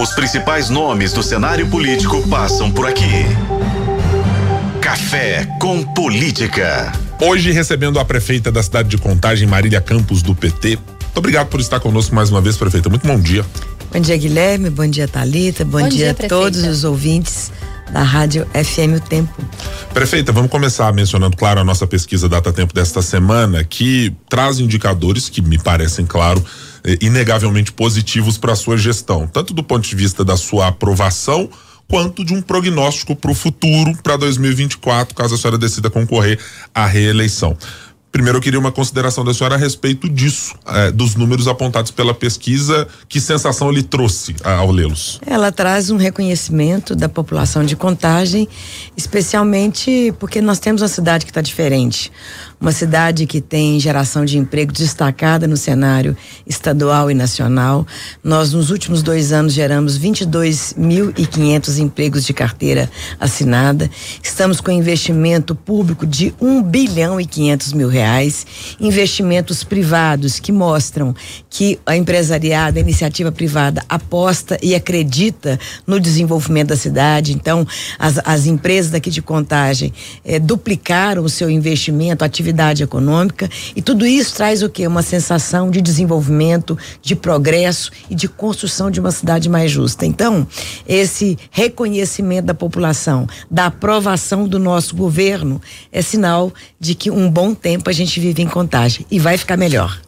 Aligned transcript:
Os 0.00 0.12
principais 0.12 0.70
nomes 0.70 1.12
do 1.12 1.22
cenário 1.22 1.68
político 1.68 2.26
passam 2.26 2.70
por 2.70 2.88
aqui. 2.88 3.04
Café 4.80 5.46
com 5.60 5.82
Política. 5.82 6.90
Hoje 7.20 7.52
recebendo 7.52 7.98
a 7.98 8.04
prefeita 8.04 8.50
da 8.50 8.62
cidade 8.62 8.88
de 8.88 8.96
Contagem, 8.96 9.46
Marília 9.46 9.78
Campos, 9.78 10.22
do 10.22 10.34
PT. 10.34 10.78
Muito 10.78 11.18
obrigado 11.18 11.48
por 11.48 11.60
estar 11.60 11.80
conosco 11.80 12.14
mais 12.14 12.30
uma 12.30 12.40
vez, 12.40 12.56
prefeita. 12.56 12.88
Muito 12.88 13.06
bom 13.06 13.20
dia. 13.20 13.44
Bom 13.92 14.00
dia, 14.00 14.16
Guilherme. 14.16 14.70
Bom 14.70 14.86
dia, 14.86 15.06
Talita. 15.06 15.66
Bom, 15.66 15.82
bom 15.82 15.88
dia, 15.88 16.14
dia 16.14 16.26
a 16.26 16.28
todos 16.30 16.64
os 16.64 16.82
ouvintes 16.82 17.52
da 17.92 18.02
Rádio 18.02 18.46
FM 18.54 18.96
O 18.96 19.00
Tempo. 19.00 19.34
Prefeita, 19.92 20.32
vamos 20.32 20.50
começar 20.50 20.90
mencionando, 20.94 21.36
claro, 21.36 21.60
a 21.60 21.64
nossa 21.64 21.86
pesquisa 21.86 22.26
Data 22.26 22.50
Tempo 22.54 22.72
desta 22.72 23.02
semana, 23.02 23.62
que 23.64 24.16
traz 24.30 24.60
indicadores 24.60 25.28
que 25.28 25.42
me 25.42 25.58
parecem, 25.58 26.06
claro, 26.06 26.42
inegavelmente 27.00 27.72
positivos 27.72 28.38
para 28.38 28.52
a 28.52 28.56
sua 28.56 28.76
gestão, 28.76 29.26
tanto 29.26 29.52
do 29.52 29.62
ponto 29.62 29.88
de 29.88 29.94
vista 29.94 30.24
da 30.24 30.36
sua 30.36 30.68
aprovação, 30.68 31.48
quanto 31.88 32.24
de 32.24 32.32
um 32.32 32.40
prognóstico 32.40 33.16
para 33.16 33.30
o 33.30 33.34
futuro, 33.34 33.96
para 34.02 34.16
2024, 34.16 35.14
caso 35.14 35.34
a 35.34 35.38
senhora 35.38 35.58
decida 35.58 35.90
concorrer 35.90 36.38
à 36.72 36.86
reeleição. 36.86 37.56
Primeiro, 38.12 38.38
eu 38.38 38.42
queria 38.42 38.58
uma 38.58 38.72
consideração 38.72 39.24
da 39.24 39.32
senhora 39.32 39.54
a 39.54 39.58
respeito 39.58 40.08
disso, 40.08 40.56
eh, 40.66 40.90
dos 40.90 41.14
números 41.14 41.46
apontados 41.46 41.92
pela 41.92 42.12
pesquisa. 42.12 42.88
Que 43.08 43.20
sensação 43.20 43.70
lhe 43.70 43.84
trouxe 43.84 44.34
ao 44.42 44.72
lê-los? 44.72 45.20
Ela 45.24 45.52
traz 45.52 45.90
um 45.90 45.96
reconhecimento 45.96 46.96
da 46.96 47.08
população 47.08 47.64
de 47.64 47.76
contagem, 47.76 48.48
especialmente 48.96 50.12
porque 50.18 50.40
nós 50.40 50.58
temos 50.58 50.82
uma 50.82 50.88
cidade 50.88 51.24
que 51.24 51.30
está 51.30 51.40
diferente 51.40 52.10
uma 52.60 52.72
cidade 52.72 53.26
que 53.26 53.40
tem 53.40 53.80
geração 53.80 54.22
de 54.22 54.36
emprego 54.36 54.70
destacada 54.70 55.48
no 55.48 55.56
cenário 55.56 56.14
estadual 56.46 57.10
e 57.10 57.14
nacional. 57.14 57.86
Nós, 58.22 58.52
nos 58.52 58.70
últimos 58.70 59.02
dois 59.02 59.32
anos, 59.32 59.54
geramos 59.54 59.98
22.500 59.98 61.78
empregos 61.78 62.26
de 62.26 62.34
carteira 62.34 62.90
assinada. 63.18 63.90
Estamos 64.22 64.60
com 64.60 64.70
investimento 64.70 65.54
público 65.54 66.06
de 66.06 66.34
1 66.38 66.62
bilhão 66.62 67.18
e 67.18 67.24
500 67.24 67.72
mil 67.72 67.88
reais. 67.88 68.46
Investimentos 68.78 69.64
privados 69.64 70.38
que 70.38 70.52
mostram 70.52 71.14
que 71.48 71.80
a 71.86 71.96
empresariada, 71.96 72.78
a 72.78 72.82
iniciativa 72.82 73.32
privada 73.32 73.82
aposta 73.88 74.58
e 74.62 74.74
acredita 74.74 75.58
no 75.86 75.98
desenvolvimento 75.98 76.68
da 76.68 76.76
cidade. 76.76 77.32
Então, 77.32 77.66
as, 77.98 78.20
as 78.22 78.44
empresas 78.44 78.90
daqui 78.90 79.08
de 79.08 79.22
contagem 79.22 79.94
eh, 80.22 80.38
duplicaram 80.38 81.24
o 81.24 81.28
seu 81.30 81.48
investimento, 81.48 82.22
atividade 82.22 82.49
atividade 82.50 82.82
econômica 82.82 83.48
e 83.74 83.80
tudo 83.80 84.04
isso 84.04 84.34
traz 84.34 84.62
o 84.62 84.68
que? 84.68 84.86
Uma 84.86 85.02
sensação 85.02 85.70
de 85.70 85.80
desenvolvimento, 85.80 86.76
de 87.00 87.14
progresso 87.14 87.90
e 88.10 88.14
de 88.14 88.28
construção 88.28 88.90
de 88.90 89.00
uma 89.00 89.10
cidade 89.10 89.48
mais 89.48 89.70
justa. 89.70 90.04
Então, 90.04 90.46
esse 90.86 91.38
reconhecimento 91.50 92.46
da 92.46 92.54
população, 92.54 93.26
da 93.50 93.66
aprovação 93.66 94.46
do 94.46 94.58
nosso 94.58 94.94
governo 94.94 95.60
é 95.92 96.02
sinal 96.02 96.52
de 96.78 96.94
que 96.94 97.10
um 97.10 97.30
bom 97.30 97.54
tempo 97.54 97.88
a 97.88 97.92
gente 97.92 98.20
vive 98.20 98.42
em 98.42 98.48
contagem 98.48 99.06
e 99.10 99.18
vai 99.18 99.38
ficar 99.38 99.56
melhor. 99.56 100.00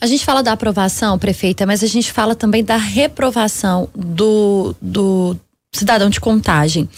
A 0.00 0.06
gente 0.06 0.24
fala 0.24 0.42
da 0.42 0.52
aprovação, 0.52 1.18
prefeita, 1.18 1.64
mas 1.64 1.82
a 1.82 1.86
gente 1.86 2.12
fala 2.12 2.34
também 2.34 2.64
da 2.64 2.76
reprovação 2.76 3.88
do, 3.94 4.74
do 4.82 5.36
cidadão 5.82 6.08
de 6.08 6.20
contagem. 6.20 6.88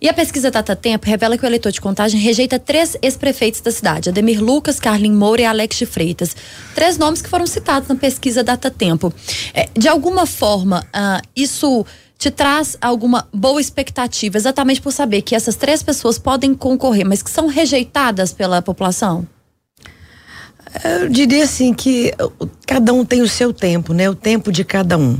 E 0.00 0.08
a 0.08 0.14
pesquisa 0.14 0.50
Data 0.50 0.76
Tempo 0.76 1.06
revela 1.06 1.36
que 1.36 1.44
o 1.44 1.46
eleitor 1.46 1.72
de 1.72 1.80
contagem 1.80 2.20
rejeita 2.20 2.58
três 2.58 2.96
ex-prefeitos 3.02 3.60
da 3.60 3.70
cidade: 3.70 4.08
Ademir 4.08 4.42
Lucas, 4.42 4.78
Carlin 4.78 5.12
Moura 5.12 5.42
e 5.42 5.44
Alex 5.44 5.76
de 5.76 5.86
Freitas. 5.86 6.36
Três 6.74 6.98
nomes 6.98 7.22
que 7.22 7.28
foram 7.28 7.46
citados 7.46 7.88
na 7.88 7.96
pesquisa 7.96 8.44
Data 8.44 8.70
Tempo. 8.70 9.12
É, 9.52 9.68
de 9.76 9.88
alguma 9.88 10.26
forma, 10.26 10.86
uh, 10.94 11.26
isso 11.34 11.84
te 12.18 12.30
traz 12.30 12.76
alguma 12.80 13.28
boa 13.32 13.60
expectativa, 13.60 14.38
exatamente 14.38 14.80
por 14.80 14.92
saber 14.92 15.22
que 15.22 15.34
essas 15.34 15.54
três 15.54 15.82
pessoas 15.82 16.18
podem 16.18 16.54
concorrer, 16.54 17.06
mas 17.06 17.22
que 17.22 17.30
são 17.30 17.46
rejeitadas 17.46 18.32
pela 18.32 18.62
população? 18.62 19.26
Eu 20.84 21.08
diria 21.08 21.44
assim 21.44 21.72
que 21.72 22.12
cada 22.66 22.92
um 22.92 23.04
tem 23.04 23.22
o 23.22 23.28
seu 23.28 23.52
tempo, 23.52 23.94
né? 23.94 24.10
O 24.10 24.14
tempo 24.14 24.52
de 24.52 24.64
cada 24.64 24.98
um. 24.98 25.18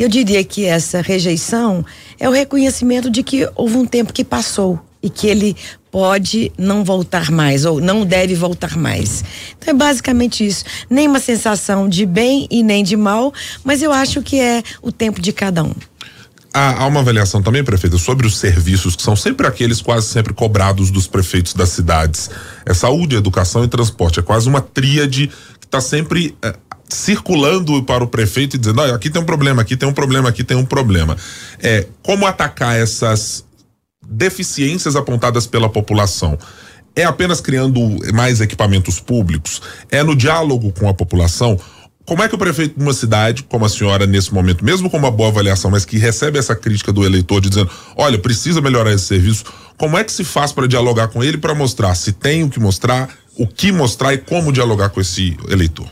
Eu 0.00 0.08
diria 0.08 0.42
que 0.42 0.64
essa 0.64 1.02
rejeição 1.02 1.84
é 2.18 2.26
o 2.26 2.32
reconhecimento 2.32 3.10
de 3.10 3.22
que 3.22 3.46
houve 3.54 3.76
um 3.76 3.84
tempo 3.84 4.14
que 4.14 4.24
passou 4.24 4.80
e 5.02 5.10
que 5.10 5.26
ele 5.26 5.54
pode 5.90 6.50
não 6.56 6.82
voltar 6.82 7.30
mais 7.30 7.66
ou 7.66 7.82
não 7.82 8.06
deve 8.06 8.34
voltar 8.34 8.78
mais. 8.78 9.22
Então 9.58 9.74
é 9.74 9.76
basicamente 9.76 10.46
isso. 10.46 10.64
Nem 10.88 11.06
uma 11.06 11.20
sensação 11.20 11.86
de 11.86 12.06
bem 12.06 12.48
e 12.50 12.62
nem 12.62 12.82
de 12.82 12.96
mal, 12.96 13.30
mas 13.62 13.82
eu 13.82 13.92
acho 13.92 14.22
que 14.22 14.40
é 14.40 14.62
o 14.80 14.90
tempo 14.90 15.20
de 15.20 15.34
cada 15.34 15.62
um. 15.62 15.74
Há, 16.50 16.82
há, 16.82 16.86
uma 16.86 17.00
avaliação 17.00 17.42
também, 17.42 17.62
prefeito, 17.62 17.98
sobre 17.98 18.26
os 18.26 18.38
serviços 18.38 18.96
que 18.96 19.02
são 19.02 19.14
sempre 19.14 19.46
aqueles 19.46 19.82
quase 19.82 20.06
sempre 20.06 20.32
cobrados 20.32 20.90
dos 20.90 21.06
prefeitos 21.06 21.52
das 21.52 21.68
cidades. 21.68 22.30
É 22.64 22.72
saúde, 22.72 23.16
educação 23.16 23.62
e 23.64 23.68
transporte. 23.68 24.18
É 24.18 24.22
quase 24.22 24.48
uma 24.48 24.62
tríade 24.62 25.30
que 25.60 25.66
está 25.66 25.78
sempre 25.78 26.34
é, 26.42 26.54
circulando 26.90 27.82
para 27.84 28.04
o 28.04 28.06
prefeito 28.06 28.56
e 28.56 28.58
dizendo: 28.58 28.80
olha, 28.80 28.94
aqui 28.94 29.10
tem 29.10 29.20
um 29.20 29.24
problema, 29.24 29.62
aqui 29.62 29.76
tem 29.76 29.88
um 29.88 29.92
problema, 29.92 30.28
aqui 30.28 30.44
tem 30.44 30.56
um 30.56 30.64
problema. 30.64 31.16
É, 31.62 31.86
como 32.02 32.26
atacar 32.26 32.76
essas 32.78 33.44
deficiências 34.06 34.96
apontadas 34.96 35.46
pela 35.46 35.68
população? 35.68 36.38
É 36.94 37.04
apenas 37.04 37.40
criando 37.40 37.80
mais 38.12 38.40
equipamentos 38.40 38.98
públicos? 38.98 39.62
É 39.90 40.02
no 40.02 40.16
diálogo 40.16 40.72
com 40.72 40.88
a 40.88 40.94
população? 40.94 41.58
Como 42.04 42.22
é 42.22 42.28
que 42.28 42.34
o 42.34 42.38
prefeito 42.38 42.76
de 42.76 42.82
uma 42.82 42.92
cidade, 42.92 43.44
como 43.44 43.64
a 43.64 43.68
senhora 43.68 44.04
nesse 44.04 44.34
momento, 44.34 44.64
mesmo 44.64 44.90
com 44.90 44.96
uma 44.96 45.12
boa 45.12 45.28
avaliação, 45.28 45.70
mas 45.70 45.84
que 45.84 45.96
recebe 45.96 46.38
essa 46.38 46.56
crítica 46.56 46.92
do 46.92 47.04
eleitor 47.04 47.40
de 47.40 47.48
dizendo, 47.48 47.70
olha, 47.94 48.18
precisa 48.18 48.60
melhorar 48.60 48.92
esse 48.92 49.04
serviço, 49.04 49.44
como 49.76 49.96
é 49.96 50.02
que 50.02 50.10
se 50.10 50.24
faz 50.24 50.50
para 50.50 50.66
dialogar 50.66 51.08
com 51.08 51.22
ele 51.22 51.38
para 51.38 51.54
mostrar 51.54 51.94
se 51.94 52.12
tem 52.12 52.42
o 52.42 52.50
que 52.50 52.58
mostrar, 52.58 53.08
o 53.36 53.46
que 53.46 53.70
mostrar 53.70 54.12
e 54.12 54.18
como 54.18 54.52
dialogar 54.52 54.88
com 54.88 55.00
esse 55.00 55.36
eleitor? 55.48 55.86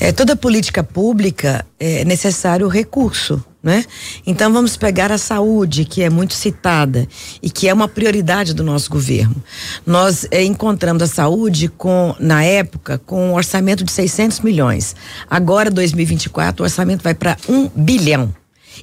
É, 0.00 0.12
toda 0.12 0.34
política 0.34 0.82
pública 0.82 1.62
é 1.78 2.06
necessário 2.06 2.66
recurso, 2.68 3.44
né? 3.62 3.84
Então 4.26 4.50
vamos 4.50 4.74
pegar 4.74 5.12
a 5.12 5.18
saúde, 5.18 5.84
que 5.84 6.02
é 6.02 6.08
muito 6.08 6.32
citada 6.32 7.06
e 7.42 7.50
que 7.50 7.68
é 7.68 7.74
uma 7.74 7.86
prioridade 7.86 8.54
do 8.54 8.64
nosso 8.64 8.90
governo. 8.90 9.36
Nós 9.84 10.26
é, 10.30 10.42
encontramos 10.42 11.02
a 11.02 11.06
saúde 11.06 11.68
com, 11.68 12.16
na 12.18 12.42
época, 12.42 12.96
com 13.04 13.28
um 13.28 13.34
orçamento 13.34 13.84
de 13.84 13.92
600 13.92 14.40
milhões. 14.40 14.96
Agora, 15.28 15.70
2024, 15.70 16.62
o 16.62 16.64
orçamento 16.64 17.02
vai 17.02 17.12
para 17.14 17.36
um 17.46 17.68
bilhão. 17.68 18.34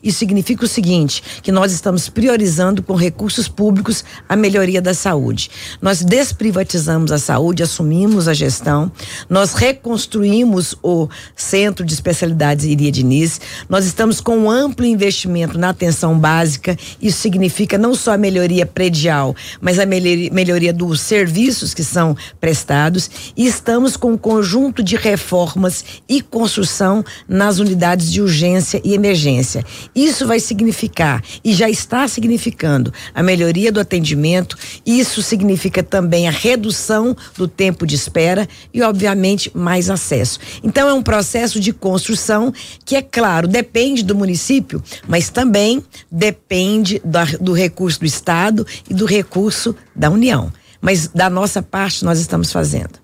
Isso 0.01 0.19
significa 0.19 0.65
o 0.65 0.67
seguinte: 0.67 1.23
que 1.41 1.51
nós 1.51 1.71
estamos 1.71 2.09
priorizando 2.09 2.81
com 2.81 2.95
recursos 2.95 3.47
públicos 3.47 4.03
a 4.27 4.35
melhoria 4.35 4.81
da 4.81 4.93
saúde. 4.93 5.49
Nós 5.81 6.03
desprivatizamos 6.03 7.11
a 7.11 7.17
saúde, 7.17 7.63
assumimos 7.63 8.27
a 8.27 8.33
gestão, 8.33 8.91
nós 9.29 9.53
reconstruímos 9.53 10.75
o 10.81 11.07
Centro 11.35 11.85
de 11.85 11.93
Especialidades 11.93 12.65
Iria 12.65 12.91
Diniz, 12.91 13.39
nós 13.69 13.85
estamos 13.85 14.21
com 14.21 14.37
um 14.37 14.49
amplo 14.49 14.85
investimento 14.85 15.57
na 15.57 15.69
atenção 15.69 16.17
básica. 16.17 16.77
Isso 17.01 17.19
significa 17.19 17.77
não 17.77 17.95
só 17.95 18.13
a 18.13 18.17
melhoria 18.17 18.65
predial, 18.65 19.35
mas 19.59 19.79
a 19.79 19.85
melhoria, 19.85 20.73
dos 20.73 21.01
serviços 21.01 21.73
que 21.73 21.83
são 21.83 22.15
prestados. 22.39 23.09
E 23.35 23.45
estamos 23.45 23.95
com 23.95 24.13
um 24.13 24.17
conjunto 24.17 24.83
de 24.83 24.95
reformas 24.95 25.83
e 26.07 26.21
construção 26.21 27.03
nas 27.27 27.59
unidades 27.59 28.11
de 28.11 28.21
urgência 28.21 28.81
e 28.83 28.93
emergência. 28.93 29.65
Isso 29.95 30.27
vai 30.27 30.39
significar, 30.39 31.23
e 31.43 31.53
já 31.53 31.69
está 31.69 32.07
significando, 32.07 32.93
a 33.13 33.23
melhoria 33.23 33.71
do 33.71 33.79
atendimento. 33.79 34.57
Isso 34.85 35.21
significa 35.21 35.83
também 35.83 36.27
a 36.27 36.31
redução 36.31 37.15
do 37.37 37.47
tempo 37.47 37.85
de 37.85 37.95
espera 37.95 38.47
e, 38.73 38.81
obviamente, 38.81 39.51
mais 39.53 39.89
acesso. 39.89 40.39
Então, 40.63 40.87
é 40.87 40.93
um 40.93 41.03
processo 41.03 41.59
de 41.59 41.73
construção 41.73 42.53
que, 42.85 42.95
é 42.95 43.01
claro, 43.01 43.47
depende 43.47 44.03
do 44.03 44.15
município, 44.15 44.83
mas 45.07 45.29
também 45.29 45.83
depende 46.11 47.01
do, 47.39 47.53
recurso 47.53 47.99
do 47.99 48.05
Estado 48.05 48.65
e 48.89 48.93
do 48.93 49.05
recurso 49.05 49.75
da 49.95 50.09
União 50.09 50.51
mas 50.81 51.07
da 51.07 51.29
nossa 51.29 51.61
parte 51.61 52.03
nós 52.03 52.19
estamos 52.19 52.51
fazendo. 52.51 52.99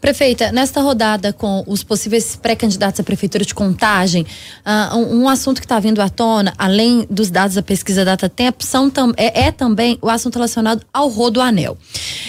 Prefeita, 0.00 0.52
nesta 0.52 0.80
rodada 0.80 1.32
com 1.32 1.64
os 1.66 1.82
possíveis 1.82 2.36
pré-candidatos 2.36 3.00
à 3.00 3.02
prefeitura 3.02 3.44
de 3.44 3.54
Contagem, 3.54 4.26
uh, 4.64 4.96
um, 4.96 5.22
um, 5.22 5.28
assunto 5.28 5.60
que 5.60 5.64
está 5.66 5.78
vindo 5.80 6.00
à 6.00 6.08
tona, 6.08 6.52
além 6.58 7.06
dos 7.10 7.30
dados 7.30 7.56
da 7.56 7.62
pesquisa 7.62 8.04
Data 8.04 8.28
Tempo, 8.28 8.64
são 8.64 8.90
tam, 8.90 9.12
é, 9.16 9.46
é, 9.46 9.52
também 9.52 9.98
o 10.02 10.08
assunto 10.08 10.36
relacionado 10.36 10.84
ao 10.92 11.08
Rodoanel. 11.08 11.76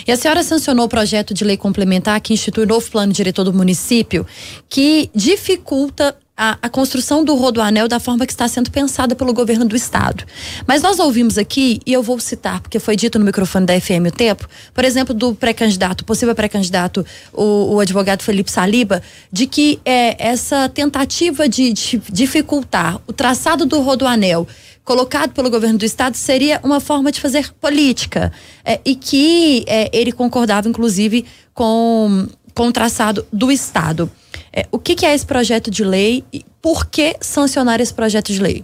E 0.07 0.11
a 0.11 0.17
senhora 0.17 0.43
sancionou 0.43 0.85
o 0.85 0.89
projeto 0.89 1.33
de 1.33 1.43
lei 1.43 1.57
complementar 1.57 2.19
que 2.21 2.33
institui 2.33 2.63
o 2.63 2.67
novo 2.67 2.89
plano 2.89 3.11
diretor 3.11 3.43
do 3.43 3.53
município, 3.53 4.25
que 4.69 5.09
dificulta 5.13 6.15
a, 6.37 6.57
a, 6.61 6.69
construção 6.69 7.23
do 7.23 7.33
Rodoanel 7.35 7.87
da 7.87 7.99
forma 7.99 8.25
que 8.25 8.33
está 8.33 8.47
sendo 8.47 8.69
pensada 8.69 9.15
pelo 9.15 9.33
governo 9.33 9.63
do 9.65 9.75
estado. 9.75 10.25
Mas 10.67 10.81
nós 10.81 10.99
ouvimos 10.99 11.37
aqui, 11.37 11.79
e 11.85 11.93
eu 11.93 12.03
vou 12.03 12.19
citar, 12.19 12.59
porque 12.59 12.77
foi 12.77 12.95
dito 12.95 13.17
no 13.17 13.23
microfone 13.23 13.65
da 13.65 13.79
FM 13.79 14.07
o 14.07 14.11
tempo, 14.11 14.47
por 14.73 14.83
exemplo, 14.83 15.13
do 15.13 15.33
pré-candidato, 15.33 16.03
possível 16.03 16.35
pré-candidato, 16.35 17.05
o, 17.31 17.75
o, 17.75 17.79
advogado 17.79 18.21
Felipe 18.21 18.51
Saliba, 18.51 19.01
de 19.31 19.47
que 19.47 19.79
é, 19.85 20.15
essa 20.27 20.67
tentativa 20.67 21.47
de, 21.47 21.71
de 21.71 22.01
dificultar 22.11 22.99
o 23.07 23.13
traçado 23.13 23.65
do 23.65 23.79
Rodoanel 23.79 24.45
colocado 24.83 25.31
pelo 25.31 25.49
governo 25.49 25.79
do 25.79 25.85
estado 25.85 26.15
seria 26.15 26.59
uma 26.63 26.79
forma 26.79 27.11
de 27.11 27.19
fazer 27.19 27.51
política 27.53 28.31
é, 28.63 28.79
e 28.85 28.95
que 28.95 29.63
é, 29.67 29.89
ele 29.91 30.11
concordava 30.11 30.69
inclusive 30.69 31.25
com, 31.53 32.27
com 32.53 32.67
o 32.67 32.71
traçado 32.71 33.25
do 33.33 33.51
estado. 33.51 34.11
É, 34.55 34.65
o 34.71 34.79
que, 34.79 34.95
que 34.95 35.05
é 35.05 35.13
esse 35.13 35.25
projeto 35.25 35.69
de 35.69 35.83
lei 35.83 36.23
e 36.31 36.45
por 36.61 36.85
que 36.85 37.17
sancionar 37.19 37.81
esse 37.81 37.93
projeto 37.93 38.31
de 38.31 38.41
lei? 38.41 38.63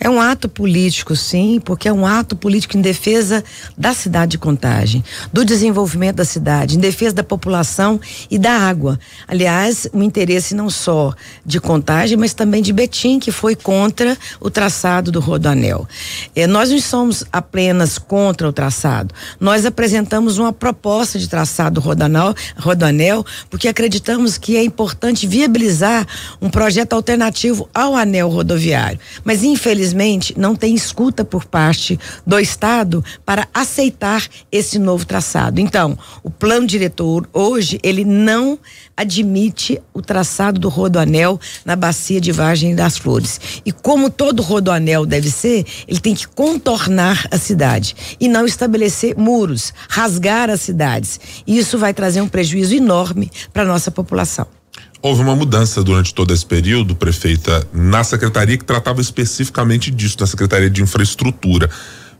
É 0.00 0.08
um 0.08 0.20
ato 0.20 0.48
político, 0.48 1.16
sim, 1.16 1.60
porque 1.64 1.88
é 1.88 1.92
um 1.92 2.06
ato 2.06 2.36
político 2.36 2.76
em 2.76 2.80
defesa 2.80 3.42
da 3.76 3.92
cidade 3.92 4.32
de 4.32 4.38
Contagem, 4.38 5.02
do 5.32 5.44
desenvolvimento 5.44 6.16
da 6.16 6.24
cidade, 6.24 6.76
em 6.76 6.80
defesa 6.80 7.16
da 7.16 7.24
população 7.24 8.00
e 8.30 8.38
da 8.38 8.52
água. 8.52 8.98
Aliás, 9.26 9.88
o 9.92 10.00
interesse 10.02 10.54
não 10.54 10.70
só 10.70 11.12
de 11.44 11.60
Contagem, 11.60 12.16
mas 12.16 12.32
também 12.32 12.62
de 12.62 12.72
Betim, 12.72 13.18
que 13.18 13.32
foi 13.32 13.56
contra 13.56 14.16
o 14.40 14.48
traçado 14.48 15.10
do 15.10 15.18
Rodoanel. 15.18 15.88
É, 16.34 16.46
nós 16.46 16.70
não 16.70 16.80
somos 16.80 17.24
apenas 17.32 17.98
contra 17.98 18.48
o 18.48 18.52
traçado, 18.52 19.12
nós 19.40 19.66
apresentamos 19.66 20.38
uma 20.38 20.52
proposta 20.52 21.18
de 21.18 21.28
traçado 21.28 21.80
do 21.80 21.84
Rodoanel, 21.84 22.34
Rodoanel 22.56 23.26
porque 23.50 23.66
acreditamos 23.66 24.38
que 24.38 24.56
é 24.56 24.62
importante 24.62 25.26
viabilizar 25.26 26.06
um 26.40 26.48
projeto 26.48 26.92
alternativo 26.92 27.68
ao 27.74 27.96
anel 27.96 28.28
rodoviário. 28.28 28.98
Mas, 29.24 29.42
infelizmente, 29.42 29.87
infelizmente, 29.88 30.34
não 30.36 30.54
tem 30.54 30.74
escuta 30.74 31.24
por 31.24 31.44
parte 31.44 31.98
do 32.26 32.38
Estado 32.38 33.04
para 33.24 33.48
aceitar 33.52 34.26
esse 34.50 34.78
novo 34.78 35.06
traçado. 35.06 35.60
Então, 35.60 35.98
o 36.22 36.30
plano 36.30 36.66
diretor 36.66 37.28
hoje 37.32 37.78
ele 37.82 38.04
não 38.04 38.58
admite 38.96 39.80
o 39.94 40.02
traçado 40.02 40.60
do 40.60 40.68
rodoanel 40.68 41.40
na 41.64 41.76
bacia 41.76 42.20
de 42.20 42.32
Vargem 42.32 42.74
das 42.74 42.98
Flores. 42.98 43.40
E 43.64 43.72
como 43.72 44.10
todo 44.10 44.42
rodoanel 44.42 45.06
deve 45.06 45.30
ser, 45.30 45.64
ele 45.86 46.00
tem 46.00 46.14
que 46.14 46.26
contornar 46.26 47.26
a 47.30 47.38
cidade 47.38 47.94
e 48.20 48.28
não 48.28 48.44
estabelecer 48.44 49.16
muros, 49.16 49.72
rasgar 49.88 50.50
as 50.50 50.60
cidades. 50.60 51.20
E 51.46 51.58
isso 51.58 51.78
vai 51.78 51.94
trazer 51.94 52.20
um 52.20 52.28
prejuízo 52.28 52.74
enorme 52.74 53.30
para 53.52 53.64
nossa 53.64 53.90
população. 53.90 54.57
Houve 55.00 55.22
uma 55.22 55.36
mudança 55.36 55.82
durante 55.82 56.12
todo 56.12 56.34
esse 56.34 56.44
período, 56.44 56.96
prefeita, 56.96 57.66
na 57.72 58.02
secretaria 58.02 58.58
que 58.58 58.64
tratava 58.64 59.00
especificamente 59.00 59.92
disso, 59.92 60.16
na 60.18 60.26
Secretaria 60.26 60.68
de 60.68 60.82
Infraestrutura. 60.82 61.70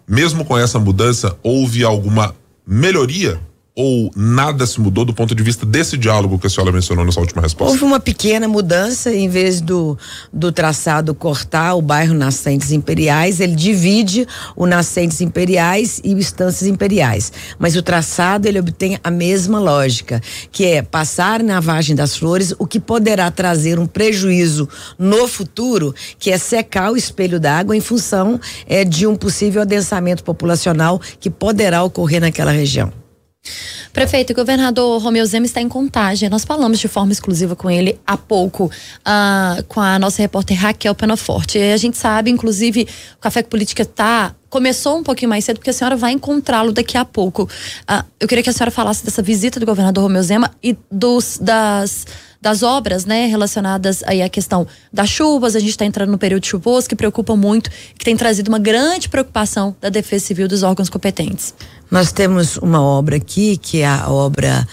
Mesmo 0.06 0.44
com 0.44 0.56
essa 0.56 0.78
mudança, 0.78 1.36
houve 1.42 1.82
alguma 1.82 2.34
melhoria 2.64 3.40
ou 3.80 4.10
nada 4.16 4.66
se 4.66 4.80
mudou 4.80 5.04
do 5.04 5.14
ponto 5.14 5.36
de 5.36 5.40
vista 5.40 5.64
desse 5.64 5.96
diálogo 5.96 6.36
que 6.36 6.48
a 6.48 6.50
senhora 6.50 6.72
mencionou 6.72 7.04
nessa 7.04 7.20
última 7.20 7.40
resposta? 7.40 7.70
Houve 7.70 7.84
uma 7.84 8.00
pequena 8.00 8.48
mudança, 8.48 9.14
em 9.14 9.28
vez 9.28 9.60
do, 9.60 9.96
do 10.32 10.50
traçado 10.50 11.14
cortar 11.14 11.76
o 11.76 11.80
bairro 11.80 12.12
Nascentes 12.12 12.72
Imperiais, 12.72 13.38
ele 13.38 13.54
divide 13.54 14.26
o 14.56 14.66
Nascentes 14.66 15.20
Imperiais 15.20 16.00
e 16.02 16.12
o 16.12 16.18
Estâncias 16.18 16.68
Imperiais. 16.68 17.32
Mas 17.56 17.76
o 17.76 17.82
traçado 17.82 18.48
ele 18.48 18.58
obtém 18.58 18.98
a 19.04 19.12
mesma 19.12 19.60
lógica, 19.60 20.20
que 20.50 20.64
é 20.64 20.82
passar 20.82 21.40
na 21.40 21.60
Vargem 21.60 21.94
das 21.94 22.16
Flores, 22.16 22.52
o 22.58 22.66
que 22.66 22.80
poderá 22.80 23.30
trazer 23.30 23.78
um 23.78 23.86
prejuízo 23.86 24.68
no 24.98 25.28
futuro, 25.28 25.94
que 26.18 26.32
é 26.32 26.38
secar 26.38 26.90
o 26.90 26.96
espelho 26.96 27.38
d'água 27.38 27.76
em 27.76 27.80
função 27.80 28.40
é, 28.66 28.84
de 28.84 29.06
um 29.06 29.14
possível 29.14 29.62
adensamento 29.62 30.24
populacional 30.24 31.00
que 31.20 31.30
poderá 31.30 31.84
ocorrer 31.84 32.20
naquela 32.20 32.50
região. 32.50 32.92
Prefeito, 33.92 34.32
o 34.32 34.36
governador 34.36 35.02
Romeu 35.02 35.24
Zema 35.26 35.46
está 35.46 35.60
em 35.60 35.68
contagem. 35.68 36.28
Nós 36.28 36.44
falamos 36.44 36.78
de 36.78 36.88
forma 36.88 37.12
exclusiva 37.12 37.56
com 37.56 37.70
ele 37.70 37.98
há 38.06 38.16
pouco, 38.16 38.66
uh, 38.66 39.62
com 39.66 39.80
a 39.80 39.98
nossa 39.98 40.22
repórter 40.22 40.58
Raquel 40.58 40.94
Penaforte. 40.94 41.58
A 41.58 41.76
gente 41.76 41.96
sabe, 41.96 42.30
inclusive, 42.30 42.86
o 43.16 43.20
Café 43.20 43.42
com 43.42 43.48
Política 43.48 43.82
está 43.82 44.34
começou 44.48 44.98
um 44.98 45.02
pouquinho 45.02 45.28
mais 45.28 45.44
cedo, 45.44 45.56
porque 45.56 45.70
a 45.70 45.72
senhora 45.72 45.96
vai 45.96 46.12
encontrá-lo 46.12 46.72
daqui 46.72 46.96
a 46.96 47.04
pouco. 47.04 47.44
Uh, 47.44 48.04
eu 48.20 48.28
queria 48.28 48.42
que 48.42 48.50
a 48.50 48.52
senhora 48.52 48.70
falasse 48.70 49.04
dessa 49.04 49.22
visita 49.22 49.60
do 49.60 49.66
governador 49.66 50.02
Romeu 50.02 50.22
Zema 50.22 50.50
e 50.62 50.76
dos, 50.90 51.38
das 51.38 52.06
das 52.40 52.62
obras, 52.62 53.04
né, 53.04 53.26
relacionadas 53.26 54.02
aí 54.04 54.22
à 54.22 54.28
questão 54.28 54.66
das 54.92 55.08
chuvas. 55.08 55.56
A 55.56 55.60
gente 55.60 55.70
está 55.70 55.84
entrando 55.84 56.10
no 56.10 56.18
período 56.18 56.46
chuvoso 56.46 56.88
que 56.88 56.94
preocupa 56.94 57.34
muito, 57.36 57.68
que 57.98 58.04
tem 58.04 58.16
trazido 58.16 58.48
uma 58.48 58.58
grande 58.58 59.08
preocupação 59.08 59.74
da 59.80 59.88
Defesa 59.88 60.26
Civil 60.26 60.46
dos 60.46 60.62
órgãos 60.62 60.88
competentes. 60.88 61.52
Nós 61.90 62.12
temos 62.12 62.56
uma 62.58 62.80
obra 62.80 63.16
aqui 63.16 63.56
que 63.56 63.80
é 63.80 63.86
a 63.86 64.08
obra 64.08 64.66